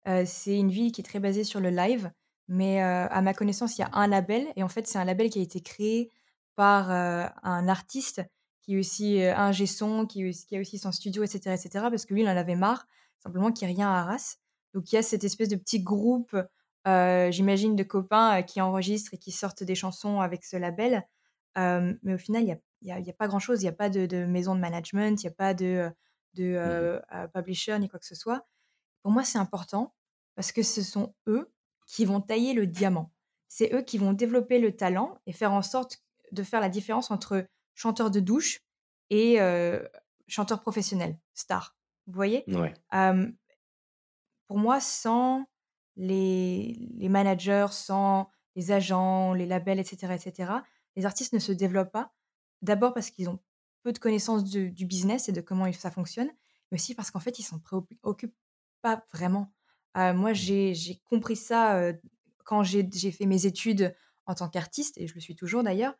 Heu, 0.08 0.24
c'est 0.26 0.56
une 0.58 0.70
ville 0.70 0.92
qui 0.92 1.00
est 1.00 1.04
très 1.04 1.20
basée 1.20 1.44
sur 1.44 1.60
le 1.60 1.70
live, 1.70 2.10
mais 2.48 2.80
à 2.82 3.22
ma 3.22 3.34
connaissance, 3.34 3.78
il 3.78 3.82
y 3.82 3.84
a 3.84 3.90
un 3.92 4.08
label 4.08 4.46
et 4.56 4.62
en 4.62 4.68
fait, 4.68 4.86
c'est 4.86 4.98
un 4.98 5.04
label 5.04 5.30
qui 5.30 5.38
a 5.38 5.42
été 5.42 5.60
créé 5.60 6.10
par, 6.56 6.90
un 6.90 7.68
artiste 7.68 8.22
qui 8.62 8.74
est 8.76 8.78
aussi, 8.78 9.18
heu, 9.22 9.32
ingé 9.34 9.66
son, 9.66 10.06
qui 10.06 10.30
qui 10.46 10.56
a 10.56 10.60
aussi 10.60 10.78
son 10.78 10.92
studio 10.92 11.22
et 11.24 11.26
cetera 11.26 11.54
et 11.54 11.58
cetera 11.58 11.90
parce 11.90 12.04
que 12.06 12.14
lui, 12.14 12.22
il 12.22 12.28
en 12.28 12.36
avait 12.36 12.56
marre 12.56 12.86
simplement 13.18 13.52
qu'il 13.52 13.68
y 13.68 13.70
ait 13.72 13.74
rien 13.74 13.88
à 13.90 14.00
Arras. 14.00 14.36
Donc 14.74 14.92
il 14.92 14.96
y 14.96 14.98
a 14.98 15.02
cette 15.02 15.24
espèce 15.24 15.48
de 15.48 15.56
petit 15.56 15.80
groupe, 15.80 16.36
j'imagine 16.86 17.76
de 17.76 17.82
copains, 17.82 18.42
qui 18.42 18.60
enregistrent 18.60 19.14
et 19.14 19.18
qui 19.18 19.32
sortent 19.32 19.62
des 19.62 19.74
chansons 19.74 20.20
avec 20.20 20.44
ce 20.44 20.56
label. 20.56 21.06
Mais 21.56 22.14
au 22.14 22.18
final, 22.18 22.42
il 22.42 22.48
y 22.48 22.52
a 22.52 22.58
y 22.82 22.90
a 22.92 22.98
il 22.98 23.06
y 23.06 23.10
a 23.10 23.14
pas 23.14 23.28
grand-chose. 23.28 23.62
Il 23.62 23.66
y 23.66 23.68
a 23.68 23.72
pas 23.72 23.90
de 23.90 24.06
de 24.06 24.24
maison 24.24 24.54
de 24.54 24.60
management, 24.60 25.22
il 25.22 25.26
y 25.26 25.28
a 25.28 25.32
pas 25.32 25.54
de, 25.54 25.90
Mmh 26.34 27.00
publisher 27.34 27.78
ni 27.78 27.88
quoi 27.90 27.98
que 27.98 28.06
ce 28.06 28.14
soit. 28.14 28.46
Pour 29.02 29.12
moi, 29.12 29.22
c'est 29.22 29.38
important 29.38 29.94
parce 30.34 30.50
que 30.50 30.62
ce 30.62 30.82
sont 30.82 31.14
eux 31.26 31.52
qui 31.86 32.06
vont 32.06 32.20
tailler 32.22 32.54
le 32.54 32.66
diamant. 32.66 33.12
C'est 33.48 33.74
eux 33.74 33.82
qui 33.82 33.98
vont 33.98 34.14
développer 34.14 34.58
le 34.58 34.74
talent 34.74 35.18
et 35.26 35.32
faire 35.34 35.52
en 35.52 35.60
sorte 35.60 36.02
de 36.30 36.42
faire 36.42 36.60
la 36.60 36.70
différence 36.70 37.10
entre 37.10 37.46
chanteur 37.74 38.10
de 38.10 38.20
douche 38.20 38.62
et 39.10 39.38
chanteur 40.26 40.62
professionnel, 40.62 41.18
star. 41.34 41.76
Vous 42.06 42.14
voyez? 42.14 42.44
Ouais. 42.48 42.72
Pour 44.52 44.58
moi, 44.58 44.80
sans 44.80 45.46
les 45.96 46.74
les 46.98 47.08
managers, 47.08 47.68
sans 47.72 48.28
les 48.56 48.70
agents, 48.72 49.32
les 49.34 49.46
labels 49.46 49.80
et 49.80 49.84
cetera 49.84 50.14
et 50.14 50.18
cetera, 50.18 50.62
les 50.96 51.06
artistes 51.06 51.32
ne 51.32 51.38
se 51.38 51.52
développent 51.52 51.92
pas. 51.92 52.12
D'abord 52.62 52.92
parce 52.94 53.10
qu'ils 53.10 53.30
ont 53.30 53.40
peu 53.82 53.92
de 53.92 53.98
connaissances 53.98 54.44
du 54.44 54.70
du 54.70 54.84
business 54.86 55.28
et 55.28 55.32
de 55.32 55.40
comment 55.40 55.72
ça 55.72 55.90
fonctionne, 55.90 56.30
mais 56.70 56.76
aussi 56.76 56.94
parce 56.94 57.10
qu'en 57.10 57.20
fait, 57.20 57.38
ils 57.38 57.44
s'en 57.44 57.60
préoccupent 57.60 58.36
pas 58.82 59.06
vraiment. 59.14 59.54
Heu, 59.96 60.12
moi, 60.14 60.32
Mmh. 60.36 60.52
j'ai 60.74 61.00
compris 61.08 61.36
ça, 61.36 61.92
quand 62.44 62.62
j'ai 62.62 62.84
fait 63.12 63.26
mes 63.26 63.46
études 63.46 63.94
en 64.26 64.34
tant 64.34 64.48
qu'artiste 64.50 64.98
et 64.98 65.06
je 65.06 65.14
le 65.14 65.20
suis 65.20 65.36
toujours 65.36 65.62
d'ailleurs, 65.62 65.94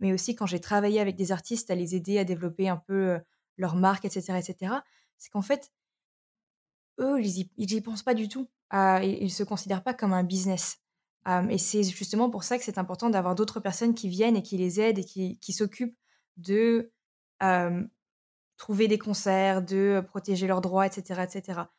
mais 0.00 0.12
aussi 0.12 0.34
quand 0.34 0.46
j'ai 0.46 0.60
travaillé 0.60 1.00
avec 1.00 1.16
des 1.16 1.32
artistes 1.32 1.70
à 1.70 1.74
les 1.74 1.94
aider 1.94 2.18
à 2.18 2.24
développer 2.24 2.68
un 2.68 2.76
peu, 2.76 3.20
leur 3.56 3.76
marque 3.76 4.04
et 4.04 4.10
cetera 4.10 4.38
et 4.38 4.42
cetera. 4.42 4.84
C'est 5.18 5.30
qu'en 5.30 5.42
fait, 5.42 5.70
eux, 7.00 7.20
ils 7.20 7.40
y 7.40 7.50
ils 7.56 7.72
y 7.72 7.80
pensent 7.80 8.02
pas 8.02 8.14
du 8.14 8.28
tout. 8.28 8.48
Ils 8.72 9.18
ils 9.22 9.30
se 9.32 9.42
considèrent 9.42 9.82
pas 9.82 9.94
comme 9.94 10.12
un 10.12 10.24
business. 10.24 10.78
Et 11.48 11.58
c'est 11.58 11.82
justement 11.84 12.28
pour 12.28 12.44
ça 12.44 12.58
que 12.58 12.64
c'est 12.64 12.78
important 12.78 13.08
d'avoir 13.08 13.34
d'autres 13.34 13.60
personnes 13.60 13.94
qui 13.94 14.08
viennent 14.08 14.36
et 14.36 14.42
qui 14.42 14.58
les 14.58 14.80
aident 14.80 14.98
et 14.98 15.04
qui 15.04 15.52
s'occupent 15.52 15.96
de, 16.36 16.92
trouver 18.56 18.88
des 18.88 18.98
concerts, 18.98 19.62
de, 19.62 20.02
protéger 20.06 20.46
leurs 20.46 20.60
droits 20.60 20.86
et 20.86 20.90
cetera 20.90 21.24
et 21.24 21.28
cetera. 21.28 21.72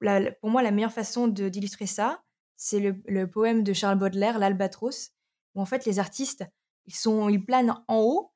La 0.00 0.18
l 0.18 0.36
pour 0.40 0.50
moi, 0.50 0.62
la 0.62 0.72
meilleure 0.72 0.92
façon 0.92 1.28
d'illustrer 1.28 1.86
ça, 1.86 2.22
c'est 2.56 2.80
le 2.80 2.96
le 3.06 3.30
poème 3.30 3.62
de 3.62 3.72
Charles 3.72 3.98
Baudelaire, 3.98 4.38
«L'Albatros», 4.38 5.12
où 5.54 5.60
en 5.60 5.66
fait 5.66 5.84
les 5.86 5.98
artistes, 5.98 6.44
ils 6.86 6.94
sont 6.94 7.28
ils 7.28 7.44
planent 7.44 7.74
en 7.88 7.98
haut 8.00 8.32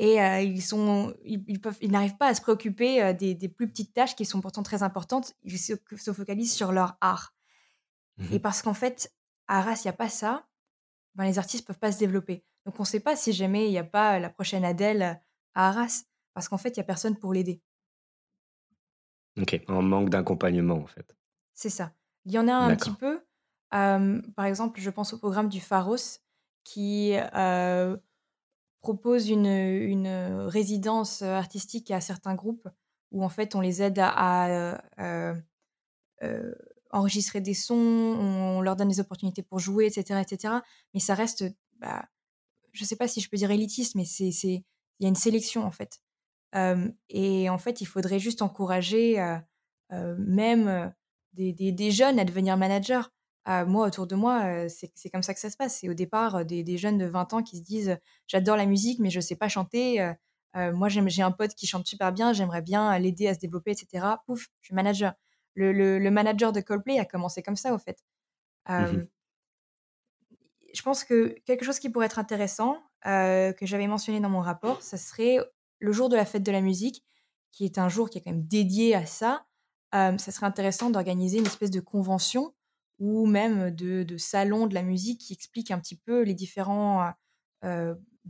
et 0.00 0.20
heu, 0.22 0.42
ils 0.44 0.62
sont 0.62 1.14
ils 1.24 1.44
ils 1.48 1.60
peuvent 1.62 1.78
ils 1.82 1.92
n'arrivent 1.92 2.18
pas 2.18 2.28
à 2.28 2.34
se 2.34 2.42
préoccuper, 2.42 3.02
heu, 3.04 3.14
des 3.14 3.34
des 3.36 3.48
plus 3.50 3.68
petites 3.68 3.94
tâches 3.94 4.16
qui 4.16 4.26
sont 4.26 4.42
pourtant 4.42 4.64
très 4.64 4.82
importantes. 4.84 5.34
Ils 5.44 5.58
se 5.60 5.74
se 5.98 6.12
focalisent 6.14 6.54
sur 6.54 6.72
leur 6.72 6.98
art 7.02 7.34
Mmh 8.18 8.30
et 8.30 8.40
parce 8.40 8.62
qu'en 8.62 8.74
fait, 8.74 9.12
à 9.48 9.58
Arras, 9.58 9.80
il 9.84 9.86
y 9.86 9.90
a 9.90 9.92
pas 9.94 10.08
ça, 10.08 10.46
ben, 11.16 11.24
les 11.24 11.38
artistes 11.38 11.66
peuvent 11.66 11.78
pas 11.78 11.92
se 11.92 11.98
développer. 11.98 12.44
Donc 12.66 12.78
on 12.80 12.84
ne 12.84 12.88
sait 12.88 13.00
pas 13.00 13.16
si 13.16 13.32
jamais 13.32 13.66
il 13.68 13.72
y 13.72 13.78
a 13.78 13.84
pas 13.84 14.18
la 14.20 14.30
prochaine 14.30 14.64
Adèle, 14.64 15.22
à 15.54 15.68
Arras, 15.70 16.04
parce 16.34 16.48
qu'en 16.48 16.58
fait, 16.58 16.70
il 16.70 16.78
y 16.78 16.80
a 16.80 16.84
personne 16.84 17.18
pour 17.18 17.32
l'aider. 17.34 17.62
OK, 19.40 19.60
en 19.66 19.82
manque 19.82 20.08
d'accompagnement, 20.10 20.76
en 20.76 20.86
fait. 20.86 21.16
C'est 21.54 21.70
ça. 21.70 21.92
Il 22.24 22.32
y 22.32 22.38
en 22.38 22.48
a 22.48 22.54
un 22.54 22.74
petit 22.74 22.92
peu, 22.92 23.22
par 23.70 24.44
exemple, 24.46 24.80
je 24.80 24.90
pense 24.90 25.12
au 25.12 25.18
programme 25.18 25.48
du 25.48 25.60
Pharos 25.60 25.96
qui, 26.64 27.14
propose 28.80 29.28
une, 29.28 30.46
résidence, 30.46 31.22
artistique 31.22 31.90
à 31.90 32.00
certains 32.00 32.34
groupes 32.34 32.68
où 33.12 33.24
en 33.24 33.28
fait 33.28 33.54
on 33.54 33.60
les 33.60 33.82
aide 33.82 33.98
à 34.00 34.78
heu 34.98 35.42
heu 36.22 36.54
enregistrer 36.92 37.40
des 37.40 37.54
sons, 37.54 37.74
on 37.74 38.60
leur 38.60 38.76
donne 38.76 38.88
des 38.88 39.00
opportunités 39.00 39.42
pour 39.42 39.58
jouer, 39.58 39.86
etc., 39.86 40.20
etc. 40.20 40.54
Mais 40.92 41.00
ça 41.00 41.14
reste, 41.14 41.44
bah, 41.78 42.08
je 42.72 42.84
sais 42.84 42.96
pas 42.96 43.08
si 43.08 43.20
je 43.20 43.28
peux 43.28 43.36
dire 43.36 43.50
élitiste, 43.50 43.94
mais 43.94 44.04
c'est, 44.04 44.28
il 44.28 44.64
y 45.00 45.04
a 45.04 45.08
une 45.08 45.14
sélection 45.14 45.64
en 45.64 45.70
fait. 45.70 46.00
et 47.08 47.48
en 47.48 47.58
fait, 47.58 47.80
il 47.80 47.86
faudrait 47.86 48.18
juste 48.18 48.42
encourager 48.42 49.18
même 49.90 50.92
des, 51.32 51.52
des, 51.52 51.90
jeunes 51.90 52.18
à 52.18 52.24
devenir 52.24 52.56
managers. 52.56 53.02
Moi, 53.66 53.86
autour 53.86 54.06
de 54.06 54.14
moi, 54.14 54.68
c'est 54.68 55.10
comme 55.10 55.22
ça 55.22 55.34
que 55.34 55.40
ça 55.40 55.50
se 55.50 55.56
passe. 55.56 55.78
C'est 55.78 55.88
au 55.88 55.94
départ 55.94 56.44
des, 56.44 56.62
des, 56.62 56.78
jeunes 56.78 56.98
de 56.98 57.06
20 57.06 57.34
ans 57.34 57.42
qui 57.42 57.58
se 57.58 57.62
disent 57.62 57.98
J'adore 58.26 58.56
la 58.56 58.66
musique, 58.66 59.00
mais 59.00 59.10
je 59.10 59.20
sais 59.20 59.36
pas 59.36 59.48
chanter. 59.48 60.12
moi, 60.54 60.88
j'ai 60.88 61.22
un 61.22 61.32
pote 61.32 61.54
qui 61.54 61.66
chante 61.66 61.86
super 61.86 62.12
bien, 62.12 62.32
j'aimerais 62.32 62.62
bien 62.62 62.98
l'aider 62.98 63.28
à 63.28 63.34
se 63.34 63.40
développer, 63.40 63.72
etc. 63.72 64.06
Pouf, 64.26 64.48
je 64.60 64.66
suis 64.68 64.74
manager. 64.74 65.14
Le, 65.54 65.72
le, 65.72 66.10
manager 66.10 66.52
de 66.52 66.60
Coldplay 66.60 66.98
a 66.98 67.04
commencé 67.04 67.42
comme 67.42 67.56
ça, 67.56 67.74
au 67.74 67.78
fait. 67.78 68.04
Mmh 68.68 69.06
je 70.72 70.82
pense 70.82 71.04
que 71.04 71.34
quelque 71.46 71.64
chose 71.64 71.78
qui 71.78 71.90
pourrait 71.90 72.06
être 72.06 72.18
intéressant, 72.18 72.78
que 73.04 73.54
j'avais 73.62 73.86
mentionné 73.86 74.20
dans 74.20 74.28
mon 74.28 74.40
rapport, 74.40 74.82
ça 74.82 74.96
serait 74.96 75.38
le 75.78 75.92
jour 75.92 76.08
de 76.08 76.16
la 76.16 76.24
fête 76.24 76.42
de 76.42 76.52
la 76.52 76.60
musique, 76.60 77.04
qui 77.50 77.64
est 77.64 77.78
un 77.78 77.88
jour 77.88 78.10
qui 78.10 78.18
est 78.18 78.20
quand 78.20 78.30
même 78.30 78.46
dédié 78.46 78.94
à 78.94 79.06
ça. 79.06 79.46
ça 79.92 80.18
serait 80.18 80.46
intéressant 80.46 80.90
d'organiser 80.90 81.38
une 81.38 81.46
espèce 81.46 81.70
de 81.70 81.80
convention 81.80 82.54
ou 83.00 83.26
même 83.26 83.70
de, 83.70 84.04
de, 84.04 84.16
salon 84.16 84.66
de 84.66 84.74
la 84.74 84.82
musique 84.82 85.20
qui 85.20 85.32
explique 85.32 85.70
un 85.70 85.80
petit 85.80 85.96
peu 85.96 86.22
les 86.22 86.34
différents 86.34 87.12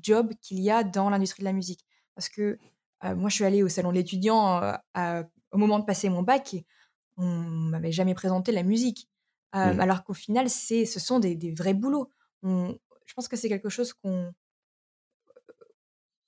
jobs 0.00 0.32
qu'il 0.40 0.60
y 0.60 0.70
a 0.70 0.82
dans 0.84 1.10
l'industrie 1.10 1.42
de 1.42 1.46
la 1.46 1.52
musique. 1.52 1.84
Parce 2.14 2.28
que 2.28 2.58
moi, 3.02 3.28
je 3.28 3.34
suis 3.34 3.44
allée 3.44 3.62
au 3.62 3.68
salon 3.68 3.90
de 3.90 3.96
l'étudiant 3.96 4.60
au 5.52 5.58
moment 5.58 5.78
de 5.78 5.84
passer 5.84 6.08
mon 6.08 6.22
bac 6.22 6.54
et 6.54 6.64
on 7.16 7.26
m'avait 7.26 7.92
jamais 7.92 8.14
présenté 8.14 8.52
la 8.52 8.62
musique. 8.62 9.08
Mmh. 9.52 9.80
Alors 9.80 10.04
qu'au 10.04 10.14
final, 10.14 10.48
ce 10.48 10.84
sont 10.84 11.18
des, 11.18 11.34
des 11.34 11.52
vrais 11.52 11.74
boulots 11.74 12.08
je 13.10 13.14
pense 13.14 13.26
que 13.26 13.36
c'est 13.36 13.48
quelque 13.48 13.68
chose 13.68 13.92
qu'on 13.92 14.32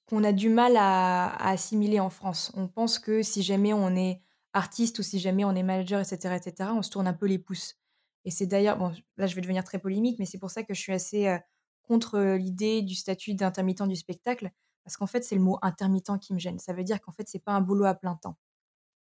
qu'on 0.07 0.25
a 0.25 0.33
du 0.33 0.49
mal 0.49 0.77
à, 0.77 1.35
assimiler 1.49 2.01
en 2.01 2.11
France. 2.11 2.53
On 2.55 2.67
pense 2.67 2.99
que 2.99 3.23
si 3.23 3.43
jamais 3.43 3.73
on 3.73 3.95
est 3.95 4.21
artiste 4.53 4.99
ou 4.99 5.03
si 5.03 5.21
jamais 5.21 5.45
on 5.45 5.55
est 5.55 5.63
manager, 5.63 6.01
etc., 6.01 6.35
etc., 6.35 6.71
on 6.75 6.83
se 6.83 6.91
tourne 6.91 7.07
un 7.07 7.15
peu 7.15 7.27
les 7.27 7.39
pouces. 7.39 7.79
Et 8.25 8.31
c'est 8.31 8.47
d'ailleurs, 8.47 8.79
bon, 8.79 8.93
là 9.17 9.27
je 9.27 9.35
vais 9.35 9.41
devenir 9.41 9.65
très 9.65 9.79
polémique, 9.79 10.19
mais 10.19 10.27
c'est 10.27 10.39
pour 10.39 10.51
ça 10.51 10.63
que 10.63 10.75
je 10.75 10.81
suis 10.81 10.93
assez 10.93 11.37
contre 11.83 12.21
l'idée 12.21 12.83
du 12.83 12.95
statut 12.95 13.35
d'intermittent 13.35 13.89
du 13.89 13.97
spectacle, 13.97 14.51
parce 14.85 14.97
qu'en 14.97 15.07
fait 15.07 15.25
c'est 15.25 15.35
le 15.35 15.41
mot 15.41 15.59
intermittent 15.63 16.19
qui 16.21 16.33
me 16.33 16.39
gêne. 16.39 16.59
Ça 16.59 16.73
veut 16.73 16.85
dire 16.85 17.01
qu'en 17.01 17.13
fait 17.13 17.29
c'est 17.29 17.43
pas 17.43 17.53
un 17.53 17.61
boulot 17.61 17.85
à 17.85 17.95
plein 17.95 18.17
temps. 18.17 18.37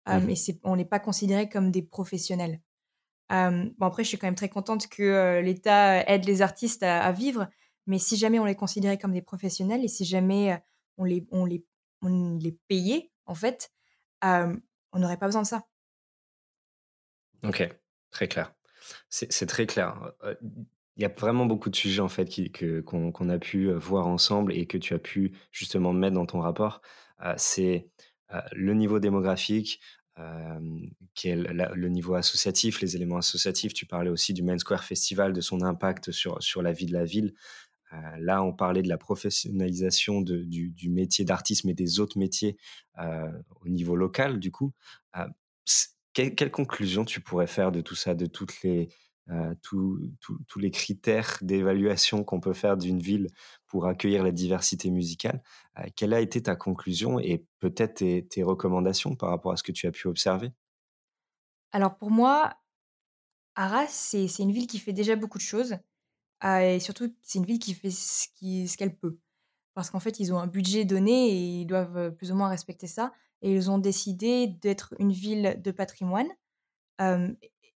Mmh 0.08 0.30
et 0.30 0.60
on 0.64 0.76
n'est 0.76 0.86
pas 0.86 1.00
considéré 1.00 1.50
comme 1.50 1.70
des 1.70 1.84
professionnels 1.84 2.62
bon, 3.30 3.86
après, 3.86 4.04
je 4.04 4.10
suis 4.10 4.18
quand 4.18 4.28
même 4.28 4.36
très 4.36 4.50
contente 4.50 4.88
que 4.88 5.40
l'État 5.42 6.04
aide 6.10 6.26
les 6.26 6.42
artistes 6.42 6.84
à, 6.84 7.12
vivre, 7.12 7.48
mais 7.86 8.00
si 8.00 8.18
jamais 8.18 8.40
on 8.40 8.46
les 8.46 8.56
considérait 8.56 8.98
comme 8.98 9.14
des 9.14 9.22
professionnels 9.22 9.84
et 9.84 9.88
si 9.88 10.06
jamais 10.06 10.62
on 10.98 11.04
les, 11.04 11.28
on 11.32 11.46
les, 11.46 11.66
on 12.02 12.38
les 12.38 12.58
payait, 12.68 13.12
en 13.26 13.36
fait, 13.36 13.72
on 14.22 15.00
n'aurait 15.00 15.18
pas 15.18 15.28
besoin 15.28 15.44
de 15.44 15.48
ça. 15.48 15.68
Ok, 17.44 17.64
très 18.12 18.28
clair. 18.28 18.54
C'est 19.10 19.46
très 19.46 19.66
clair. 19.66 20.12
Il 20.96 21.04
y 21.04 21.06
a 21.06 21.10
vraiment 21.10 21.46
beaucoup 21.46 21.70
de 21.70 21.76
sujets 21.76 22.02
en 22.02 22.10
fait 22.10 22.30
qu'on 22.84 23.30
a 23.30 23.40
pu 23.40 23.72
voir 23.72 24.08
ensemble 24.08 24.54
et 24.54 24.66
que 24.66 24.78
tu 24.78 24.94
as 24.94 25.00
pu 25.00 25.34
justement 25.52 25.94
mettre 25.94 26.16
dans 26.16 26.26
ton 26.26 26.42
rapport. 26.42 26.82
c'est 27.38 27.88
le 28.52 28.74
niveau 28.74 29.00
démographique, 29.00 29.80
le 30.18 31.88
niveau 31.88 32.16
associatif, 32.16 32.82
les 32.82 32.96
éléments 32.96 33.18
associatifs. 33.18 33.74
Tu 33.74 33.86
parlais 33.86 34.10
aussi 34.10 34.34
du 34.34 34.44
Main 34.44 34.58
Square 34.58 34.84
Festival, 34.84 35.34
de 35.34 35.42
son 35.42 35.62
impact 35.62 36.12
sur, 36.12 36.42
sur 36.44 36.62
la 36.62 36.74
vie 36.74 36.86
de 36.86 36.94
la 36.94 37.06
ville. 37.06 37.34
là, 38.18 38.44
on 38.44 38.54
parlait 38.54 38.84
de 38.84 38.90
la 38.90 38.98
professionnalisation 38.98 40.22
du, 40.22 40.70
du, 40.70 40.90
métier 40.90 41.26
d'artiste, 41.26 41.64
mais 41.64 41.74
des 41.74 42.00
autres 42.00 42.18
métiers 42.18 42.58
au 42.98 43.70
niveau 43.70 43.96
local, 43.96 44.40
du 44.40 44.52
coup. 44.52 44.74
Quelle 46.14 46.52
conclusion 46.52 47.06
tu 47.06 47.22
pourrais 47.22 47.48
faire 47.48 47.72
de 47.72 47.82
tout 47.82 47.96
ça, 47.96 48.16
de 48.16 48.26
toutes 48.26 48.62
les, 48.64 48.90
tous 49.62 50.60
les 50.60 50.72
critères 50.72 51.38
d'évaluation 51.42 52.24
qu'on 52.24 52.40
peut 52.40 52.54
faire 52.54 52.78
d'une 52.78 53.00
ville 53.00 53.28
pour 53.68 53.86
accueillir 53.86 54.24
la 54.24 54.32
diversité 54.32 54.90
musicale? 54.90 55.44
quelle 55.96 56.14
a 56.14 56.20
été 56.20 56.42
ta 56.44 56.56
conclusion 56.56 57.20
et 57.20 57.46
peut-être 57.60 58.04
tes, 58.28 58.44
recommandations 58.44 59.16
par 59.16 59.30
rapport 59.30 59.52
à 59.52 59.58
ce 59.58 59.64
que 59.64 59.72
tu 59.72 59.88
as 59.88 59.92
pu 59.92 60.08
observer? 60.08 60.52
Alors 61.72 61.98
pour 61.98 62.12
moi, 62.12 62.56
Arras, 63.56 63.88
c'est 63.88 64.26
une 64.40 64.52
ville 64.52 64.68
qui 64.68 64.80
fait 64.80 64.94
déjà 64.94 65.16
beaucoup 65.16 65.38
de 65.38 65.44
choses. 65.44 65.78
et 66.44 66.80
surtout, 66.80 67.14
c'est 67.22 67.40
une 67.40 67.46
ville 67.46 67.60
qui 67.60 67.74
fait 67.74 67.92
ce 67.92 68.78
qu'elle 68.78 68.98
peut. 68.98 69.20
Parce 69.74 69.90
qu'en 69.90 70.00
fait, 70.00 70.20
ils 70.20 70.34
ont 70.34 70.40
un 70.40 70.48
budget 70.48 70.86
donné 70.86 71.30
et 71.30 71.62
ils 71.62 71.66
doivent 71.66 72.12
plus 72.16 72.32
ou 72.32 72.36
moins 72.36 72.50
respecter 72.50 72.88
ça. 72.88 73.14
Et 73.42 73.54
ils 73.54 73.72
ont 73.72 73.78
décidé 73.78 74.48
d'être 74.48 74.94
une 75.00 75.12
ville 75.12 75.60
de 75.64 75.72
patrimoine. 75.72 76.28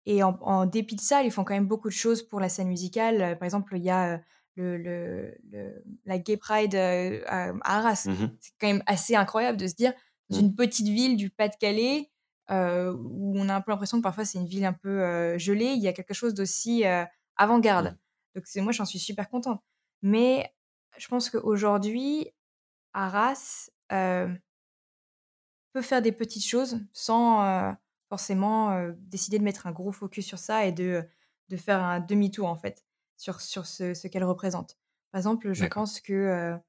Et 0.05 0.23
en, 0.23 0.65
dépit 0.65 0.95
de 0.95 1.01
ça, 1.01 1.21
ils 1.21 1.31
font 1.31 1.43
quand 1.43 1.53
même 1.53 1.67
beaucoup 1.67 1.89
de 1.89 1.93
choses 1.93 2.23
pour 2.23 2.39
la 2.39 2.49
scène 2.49 2.67
musicale. 2.67 3.37
Par 3.37 3.45
exemple, 3.45 3.77
il 3.77 3.83
y 3.83 3.91
a 3.91 4.19
le, 4.55 4.77
le, 4.77 5.83
la 6.05 6.17
Gay 6.17 6.37
Pride 6.37 6.75
à 6.75 7.53
Arras. 7.63 8.05
Mmh 8.07 8.31
c'est 8.39 8.51
quand 8.59 8.67
même 8.67 8.83
assez 8.87 9.15
incroyable 9.15 9.57
de 9.57 9.67
se 9.67 9.75
dire, 9.75 9.93
dans 10.29 10.37
mmh. 10.37 10.41
une 10.41 10.55
petite 10.55 10.87
ville 10.87 11.17
du 11.17 11.29
Pas-de-Calais, 11.29 12.09
où 12.49 13.33
on 13.39 13.47
a 13.49 13.55
un 13.55 13.61
peu 13.61 13.71
l'impression 13.71 13.97
que 13.97 14.03
parfois 14.03 14.25
c'est 14.25 14.39
une 14.39 14.47
ville 14.47 14.65
un 14.65 14.73
peu 14.73 15.37
gelée, 15.37 15.73
il 15.73 15.81
y 15.81 15.87
a 15.87 15.93
quelque 15.93 16.13
chose 16.13 16.33
d'aussi 16.33 16.83
avant-garde. 17.35 17.87
Mmh. 17.87 17.97
Donc 18.35 18.47
c'est 18.47 18.61
moi, 18.61 18.71
j'en 18.71 18.85
suis 18.85 18.99
super 18.99 19.29
contente. 19.29 19.61
Mais 20.01 20.51
je 20.97 21.07
pense 21.07 21.29
qu'aujourd'hui, 21.29 22.27
Arras 22.93 23.69
peut 25.73 25.81
faire 25.81 26.01
des 26.01 26.11
petites 26.11 26.45
choses 26.45 26.79
sans 26.93 27.75
forcément 28.09 28.89
décider 28.99 29.39
de 29.39 29.43
mettre 29.43 29.67
un 29.67 29.71
gros 29.71 29.91
focus 29.91 30.25
sur 30.25 30.37
ça 30.37 30.65
et 30.65 30.71
de, 30.71 31.03
de 31.49 31.57
faire 31.57 31.83
un 31.83 31.99
demi-tour 31.99 32.47
en 32.47 32.55
fait 32.55 32.85
sur, 33.17 33.39
sur 33.41 33.65
ce, 33.65 33.93
ce 33.93 34.07
qu'elle 34.07 34.23
représente. 34.23 34.77
Par 35.11 35.19
exemple, 35.19 35.53
je 35.53 35.65
pense 35.65 35.99
que 35.99 36.59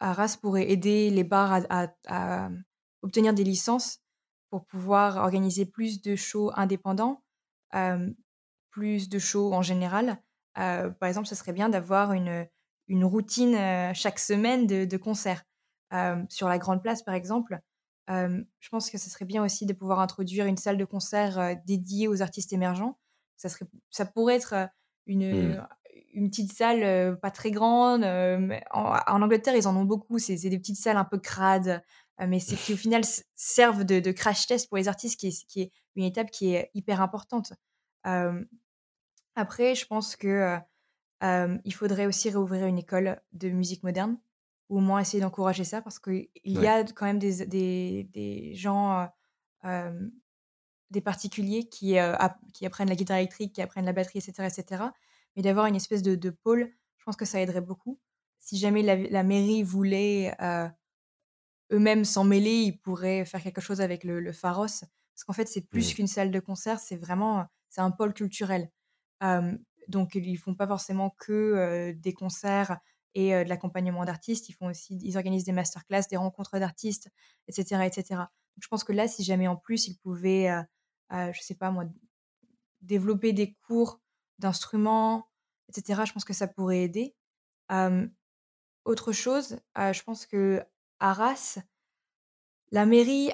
Arras 0.00 0.38
pourrait 0.40 0.70
aider 0.70 1.10
les 1.10 1.24
bars 1.24 1.62
à, 1.68 2.50
obtenir 3.02 3.32
des 3.32 3.44
licences 3.44 4.00
pour 4.50 4.66
pouvoir 4.66 5.16
organiser 5.18 5.64
plus 5.64 6.02
de 6.02 6.16
shows 6.16 6.50
indépendants, 6.54 7.22
plus 8.70 9.08
de 9.08 9.18
shows 9.18 9.52
en 9.52 9.62
général. 9.62 10.18
par 10.54 11.04
exemple, 11.04 11.28
ce 11.28 11.34
serait 11.34 11.52
bien 11.52 11.68
d'avoir 11.68 12.12
une, 12.12 12.46
une 12.88 13.04
routine 13.04 13.56
chaque 13.94 14.18
semaine 14.18 14.66
de, 14.66 14.84
de 14.84 14.96
concerts. 14.96 15.44
sur 16.28 16.48
la 16.48 16.58
Grande 16.58 16.82
Place, 16.82 17.02
par 17.02 17.14
exemple, 17.14 17.60
je 18.10 18.68
pense 18.70 18.90
que 18.90 18.98
ce 18.98 19.08
serait 19.10 19.24
bien 19.24 19.44
aussi 19.44 19.66
de 19.66 19.72
pouvoir 19.72 20.00
introduire 20.00 20.46
une 20.46 20.56
salle 20.56 20.76
de 20.76 20.84
concert 20.84 21.56
dédiée 21.66 22.08
aux 22.08 22.22
artistes 22.22 22.52
émergents. 22.52 22.98
Ça, 23.36 23.48
serait, 23.48 23.66
ça 23.90 24.04
pourrait 24.04 24.36
être 24.36 24.68
une, 25.06 25.54
mmh. 25.54 25.68
une 26.14 26.30
petite 26.30 26.52
salle 26.52 27.18
pas 27.20 27.30
très 27.30 27.50
grande. 27.50 28.04
en, 28.04 29.22
Angleterre, 29.22 29.54
ils 29.56 29.68
en 29.68 29.76
ont 29.76 29.84
beaucoup. 29.84 30.18
C'est 30.18 30.36
des 30.36 30.58
petites 30.58 30.78
salles 30.78 30.96
un 30.96 31.04
peu 31.04 31.18
crades, 31.18 31.82
mais 32.18 32.40
c'est 32.40 32.56
qui 32.56 32.74
au 32.74 32.76
final 32.76 33.02
servent 33.34 33.84
de, 33.84 34.10
crash 34.12 34.46
test 34.46 34.68
pour 34.68 34.76
les 34.76 34.88
artistes, 34.88 35.18
qui 35.18 35.28
est, 35.28 35.46
qui 35.46 35.62
est 35.62 35.72
une 35.96 36.04
étape 36.04 36.30
qui 36.30 36.54
est 36.54 36.70
hyper 36.74 37.00
importante. 37.00 37.52
après, 38.04 39.74
je 39.74 39.86
pense 39.86 40.16
que 40.16 40.58
il 41.22 41.74
faudrait 41.74 42.06
aussi 42.06 42.30
réouvrir 42.30 42.66
une 42.66 42.78
école 42.78 43.20
de 43.32 43.50
musique 43.50 43.82
moderne 43.82 44.18
ou 44.70 44.78
au 44.78 44.80
moins 44.80 45.00
essayer 45.00 45.20
d'encourager 45.20 45.64
ça 45.64 45.82
parce 45.82 45.98
qu'il 45.98 46.28
y 46.44 46.66
a 46.66 46.84
quand 46.84 47.04
même 47.04 47.18
des, 47.18 47.44
des, 47.44 48.04
des 48.04 48.54
gens, 48.54 49.06
des 50.90 51.00
particuliers 51.00 51.68
qui, 51.68 51.96
qui 52.54 52.66
apprennent 52.66 52.88
la 52.88 52.94
guitare 52.94 53.18
électrique, 53.18 53.52
qui 53.52 53.62
apprennent 53.62 53.84
la 53.84 53.92
batterie, 53.92 54.20
etc. 54.20 54.48
etc. 54.48 54.84
Mais 55.36 55.42
d'avoir 55.42 55.66
une 55.66 55.76
espèce 55.76 56.02
de, 56.02 56.14
de, 56.14 56.30
pôle, 56.30 56.72
je 56.98 57.04
pense 57.04 57.16
que 57.16 57.24
ça 57.24 57.40
aiderait 57.40 57.60
beaucoup. 57.60 57.98
Si 58.38 58.56
jamais 58.56 58.82
la, 58.82 59.22
mairie 59.24 59.64
voulait 59.64 60.34
eux-mêmes 61.72 62.04
s'en 62.04 62.24
mêler, 62.24 62.62
ils 62.62 62.78
pourraient 62.78 63.24
faire 63.24 63.42
quelque 63.42 63.60
chose 63.60 63.80
avec 63.80 64.04
le, 64.04 64.20
le 64.20 64.32
Pharos. 64.32 64.66
Parce 64.66 65.24
qu'en 65.26 65.32
fait, 65.32 65.48
c'est 65.48 65.62
plus 65.62 65.92
mmh. 65.92 65.94
qu'une 65.96 66.06
salle 66.06 66.30
de 66.30 66.40
concert, 66.40 66.78
c'est 66.78 66.96
vraiment 66.96 67.44
c'est 67.70 67.80
un 67.80 67.90
pôle 67.90 68.14
culturel. 68.14 68.70
donc, 69.88 70.14
ils 70.14 70.36
font 70.36 70.54
pas 70.54 70.68
forcément 70.68 71.10
que 71.18 71.92
des 71.92 72.12
concerts 72.12 72.78
et 73.14 73.30
de 73.44 73.48
l'accompagnement 73.48 74.04
d'artistes. 74.04 74.48
Ils 74.48 74.54
font 74.54 74.68
aussi, 74.68 74.98
ils 75.02 75.16
organisent 75.16 75.44
des 75.44 75.52
masterclass, 75.52 76.02
des 76.10 76.16
rencontres 76.16 76.58
d'artistes, 76.58 77.08
etc., 77.48 77.82
etc. 77.84 78.22
Je 78.58 78.68
pense 78.68 78.84
que 78.84 78.92
là, 78.92 79.08
si 79.08 79.24
jamais 79.24 79.48
en 79.48 79.56
plus 79.56 79.88
ils 79.88 79.96
pouvaient, 79.96 80.50
je 81.10 81.40
sais 81.40 81.54
pas 81.54 81.70
moi, 81.70 81.84
développer 82.82 83.32
des 83.32 83.54
cours 83.66 84.00
d'instruments, 84.38 85.28
etc., 85.68 86.02
je 86.06 86.12
pense 86.12 86.24
que 86.24 86.32
ça 86.32 86.46
pourrait 86.46 86.82
aider. 86.82 87.14
autre 88.84 89.12
chose, 89.12 89.58
je 89.76 90.02
pense 90.02 90.26
que 90.26 90.62
Arras, 90.98 91.58
la 92.70 92.86
mairie 92.86 93.30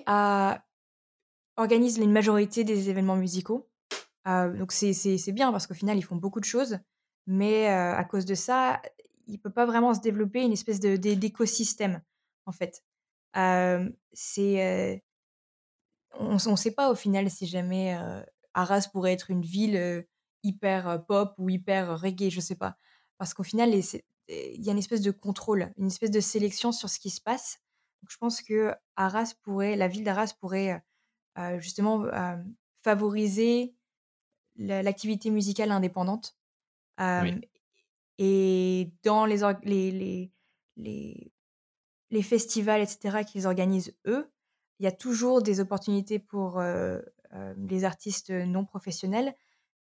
organise 1.57 1.99
une 1.99 2.12
majorité 2.12 2.65
des 2.65 2.89
événements 2.91 3.17
musicaux. 3.17 3.69
donc 4.25 4.73
c'est 4.73 5.33
bien 5.33 5.53
parce 5.53 5.67
qu'au 5.67 5.75
final, 5.75 5.99
ils 5.99 6.03
font 6.03 6.17
beaucoup 6.17 6.41
de 6.41 6.45
choses, 6.45 6.79
mais 7.27 7.67
à 7.69 8.05
cause 8.05 8.25
de 8.25 8.35
ça, 8.35 8.81
il 9.27 9.41
peut 9.41 9.51
pas 9.51 9.67
vraiment 9.67 9.95
se 9.95 10.01
développer 10.01 10.43
une 10.43 10.53
espèce 10.53 10.81
de 10.81 10.97
d'écosystème, 10.97 12.03
en 12.47 12.53
fait. 12.53 12.83
c'est, 14.12 15.05
on 16.19 16.35
ne 16.35 16.57
sait 16.57 16.73
pas 16.73 16.91
au 16.91 16.95
final 16.95 17.31
si 17.31 17.47
jamais, 17.47 17.99
Arras 18.55 18.89
pourrait 18.93 19.12
être 19.12 19.31
une 19.31 19.43
ville, 19.43 20.07
hyper, 20.43 21.05
pop 21.07 21.35
ou 21.39 21.49
hyper 21.49 22.01
reggae, 22.01 22.31
je 22.31 22.41
sais 22.41 22.55
pas. 22.57 22.77
Parce 23.19 23.35
qu'au 23.35 23.43
final, 23.43 23.75
il 23.75 24.65
y 24.65 24.69
a 24.69 24.73
une 24.73 24.79
espèce 24.79 25.03
de 25.03 25.11
contrôle, 25.11 25.73
une 25.77 25.89
espèce 25.89 26.11
de 26.11 26.21
sélection 26.21 26.73
sur 26.73 26.89
ce 26.89 26.99
qui 26.99 27.11
se 27.11 27.21
passe. 27.21 27.59
Donc 28.03 28.11
je 28.11 28.17
pense 28.19 28.43
que 28.43 28.75
Arras 28.95 29.35
pourrait 29.43 29.77
la 29.77 29.89
ville 29.89 30.05
d'Arras 30.05 30.35
pourrait, 30.39 30.83
justement, 31.59 32.07
favoriser 32.83 33.75
l'activité 34.57 35.31
musicale 35.31 35.71
indépendante. 35.71 36.37
Et 38.19 38.93
dans 39.03 39.27
les, 39.27 39.41
les, 39.63 40.33
les, 40.77 41.33
les, 42.11 42.23
festivals, 42.23 42.81
etc., 42.81 43.25
qu'ils 43.27 43.47
organisent 43.47 43.95
eux, 44.07 44.31
il 44.79 44.85
y 44.85 44.87
a 44.87 44.93
toujours 44.93 45.43
des 45.43 45.61
opportunités 45.61 46.19
pour 46.19 46.63
les 47.57 47.85
artistes 47.85 48.31
non 48.31 48.65
professionnels, 48.65 49.35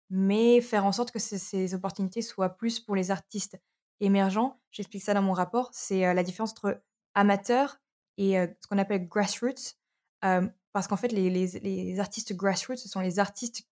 mais 0.10 0.62
faire 0.62 0.86
en 0.86 0.92
sorte 0.92 1.12
que 1.12 1.20
ces, 1.20 1.74
opportunités 1.74 2.22
soient 2.22 2.58
plus 2.58 2.80
pour 2.80 2.96
les 2.96 3.12
artistes 3.12 3.58
émergents. 4.00 4.60
J'explique 4.72 5.04
ça 5.04 5.14
dans 5.14 5.22
mon 5.22 5.34
rapport. 5.34 5.70
C'est 5.74 6.14
la 6.14 6.24
différence 6.24 6.52
entre 6.52 6.82
amateur 7.14 7.80
et 8.18 8.34
ce 8.34 8.68
qu'on 8.68 8.78
appelle 8.78 9.08
grassroots. 9.08 9.76
parce 10.22 10.88
qu'en 10.88 10.98
fait, 10.98 11.12
les, 11.12 11.30
les, 11.30 12.00
artistes 12.00 12.34
grassroots, 12.34 12.78
ce 12.78 12.90
sont 12.90 13.02
les 13.02 13.20
artistes 13.20 13.64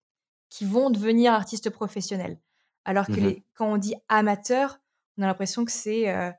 qui 0.49 0.65
vont 0.65 0.89
devenir 0.89 1.33
artistes 1.33 1.69
professionnels. 1.69 2.39
Alors 2.85 3.07
que 3.07 3.13
mmh 3.13 3.27
les, 3.27 3.43
quand 3.55 3.67
on 3.67 3.77
dit 3.77 3.95
amateur, 4.09 4.79
on 5.17 5.23
a 5.23 5.27
l'impression 5.27 5.65
que 5.65 5.71
c'est 5.71 6.09
euh, 6.09 6.31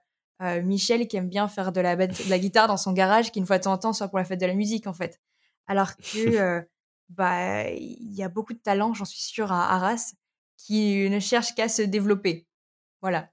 euh, 0.43 0.63
Michel 0.63 1.07
qui 1.09 1.17
aime 1.17 1.29
bien 1.29 1.49
faire 1.49 1.73
de 1.73 1.81
la, 1.81 1.97
de 1.97 2.31
la, 2.31 2.39
guitare 2.39 2.69
dans 2.69 2.77
son 2.77 2.93
garage, 2.93 3.33
qui 3.33 3.41
une 3.41 3.47
fois 3.47 3.59
de 3.59 3.65
temps 3.65 3.73
en 3.73 3.79
temps 3.79 3.93
soit 3.93 4.09
pour 4.09 4.19
la 4.19 4.25
fête 4.25 4.41
de 4.41 4.47
la 4.47 4.55
musique 4.55 4.87
en 4.87 4.95
fait. 4.95 5.21
Alors 5.67 5.97
que 5.97 6.37
euh, 6.39 6.63
bah 7.09 7.69
il 7.71 8.15
y 8.15 8.23
a 8.23 8.29
beaucoup 8.29 8.53
de 8.53 8.59
talents, 8.59 8.95
j'en 8.95 9.05
suis 9.05 9.23
sûre 9.23 9.53
à 9.53 9.75
Arras, 9.75 10.15
qui 10.57 11.09
ne 11.11 11.21
cherchent 11.21 11.55
qu'à 11.55 11.69
se 11.69 11.83
développer. 11.83 12.47
Voilà. 13.03 13.31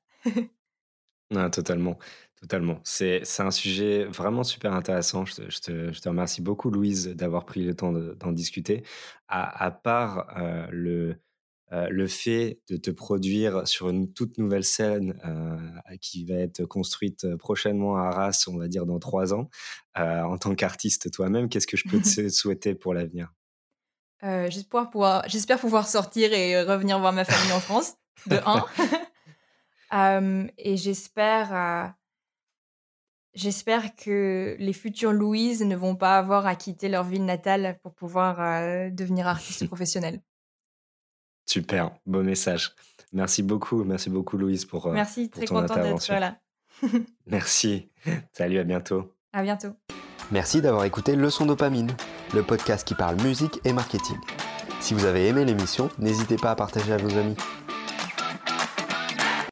non, 1.31 1.49
totalement. 1.51 1.97
Totalement. 2.41 2.81
C'est 2.83 3.23
un 3.39 3.51
sujet 3.51 4.03
vraiment 4.03 4.43
super 4.43 4.73
intéressant. 4.73 5.23
Je 5.23 5.35
te, 5.35 5.49
je 5.49 5.59
te, 5.61 5.93
je 5.93 6.01
te 6.01 6.09
remercie 6.09 6.41
beaucoup, 6.41 6.69
Louise, 6.69 7.07
d'avoir 7.15 7.45
pris 7.45 7.63
le 7.63 7.73
temps 7.73 7.93
d'en 7.93 8.33
discuter. 8.33 8.83
À, 9.29 9.63
à 9.63 9.71
part 9.71 10.27
le, 10.69 11.15
euh, 11.73 11.87
le 11.89 12.07
fait 12.07 12.59
de 12.69 12.77
te 12.77 12.91
produire 12.91 13.67
sur 13.67 13.89
une 13.89 14.13
toute 14.13 14.37
nouvelle 14.37 14.63
scène 14.63 15.19
euh, 15.25 15.57
qui 16.01 16.23
va 16.23 16.35
être 16.35 16.65
construite 16.65 17.35
prochainement 17.37 17.97
à 17.97 18.09
Arras, 18.09 18.45
on 18.47 18.57
va 18.57 18.67
dire 18.67 18.85
dans 18.85 18.99
trois 18.99 19.33
ans, 19.33 19.49
euh, 19.97 20.21
en 20.21 20.37
tant 20.37 20.53
qu'artiste 20.53 21.11
toi-même, 21.11 21.49
qu'est-ce 21.49 21.65
que 21.65 21.77
je 21.77 21.89
peux 21.89 21.99
te 21.99 22.29
souhaiter 22.29 22.75
pour 22.75 22.93
l'avenir? 22.93 23.33
J'espère 24.21 24.89
pouvoir, 24.89 25.25
pouvoir 25.59 25.87
sortir 25.87 26.31
et 26.31 26.63
revenir 26.63 26.99
voir 26.99 27.11
ma 27.11 27.25
famille 27.25 27.51
en 27.51 27.59
France, 27.59 27.95
de 28.27 28.37
un. 28.45 28.65
et 30.57 30.77
j'espère 30.77 31.95
J'espère 33.33 33.95
que 33.95 34.55
les 34.59 34.73
futures 34.73 35.11
Louise 35.11 35.63
ne 35.63 35.75
vont 35.75 35.95
pas 35.95 36.19
avoir 36.19 36.45
à 36.45 36.55
quitter 36.55 36.87
leur 36.87 37.03
ville 37.03 37.25
natale 37.25 37.79
pour 37.81 37.95
pouvoir 37.95 38.37
devenir 38.91 39.27
artiste 39.27 39.65
professionnel. 39.67 40.21
Super, 41.45 41.91
beau 42.05 42.23
message. 42.23 42.73
Merci 43.11 43.43
beaucoup, 43.43 43.83
merci 43.83 44.09
beaucoup 44.09 44.37
Louise 44.37 44.65
pour, 44.65 44.87
euh, 44.87 44.93
merci, 44.93 45.29
très 45.29 45.45
content 45.45 45.75
d'être 45.75 46.11
là. 46.11 46.37
merci, 47.27 47.89
salut, 48.31 48.57
à 48.59 48.63
bientôt. 48.63 49.11
À 49.31 49.43
bientôt. 49.43 49.69
Merci 50.31 50.61
d'avoir 50.61 50.85
écouté 50.85 51.15
Leçon 51.15 51.45
Dopamine, 51.45 51.91
le 52.33 52.43
podcast 52.43 52.87
qui 52.87 52.95
parle 52.95 53.21
musique 53.21 53.59
et 53.65 53.73
marketing. 53.73 54.17
Si 54.79 54.93
vous 54.93 55.05
avez 55.05 55.27
aimé 55.27 55.45
l'émission, 55.45 55.89
n'hésitez 55.99 56.37
pas 56.37 56.51
à 56.51 56.55
partager 56.55 56.91
à 56.91 56.97
vos 56.97 57.17
amis. 57.17 57.35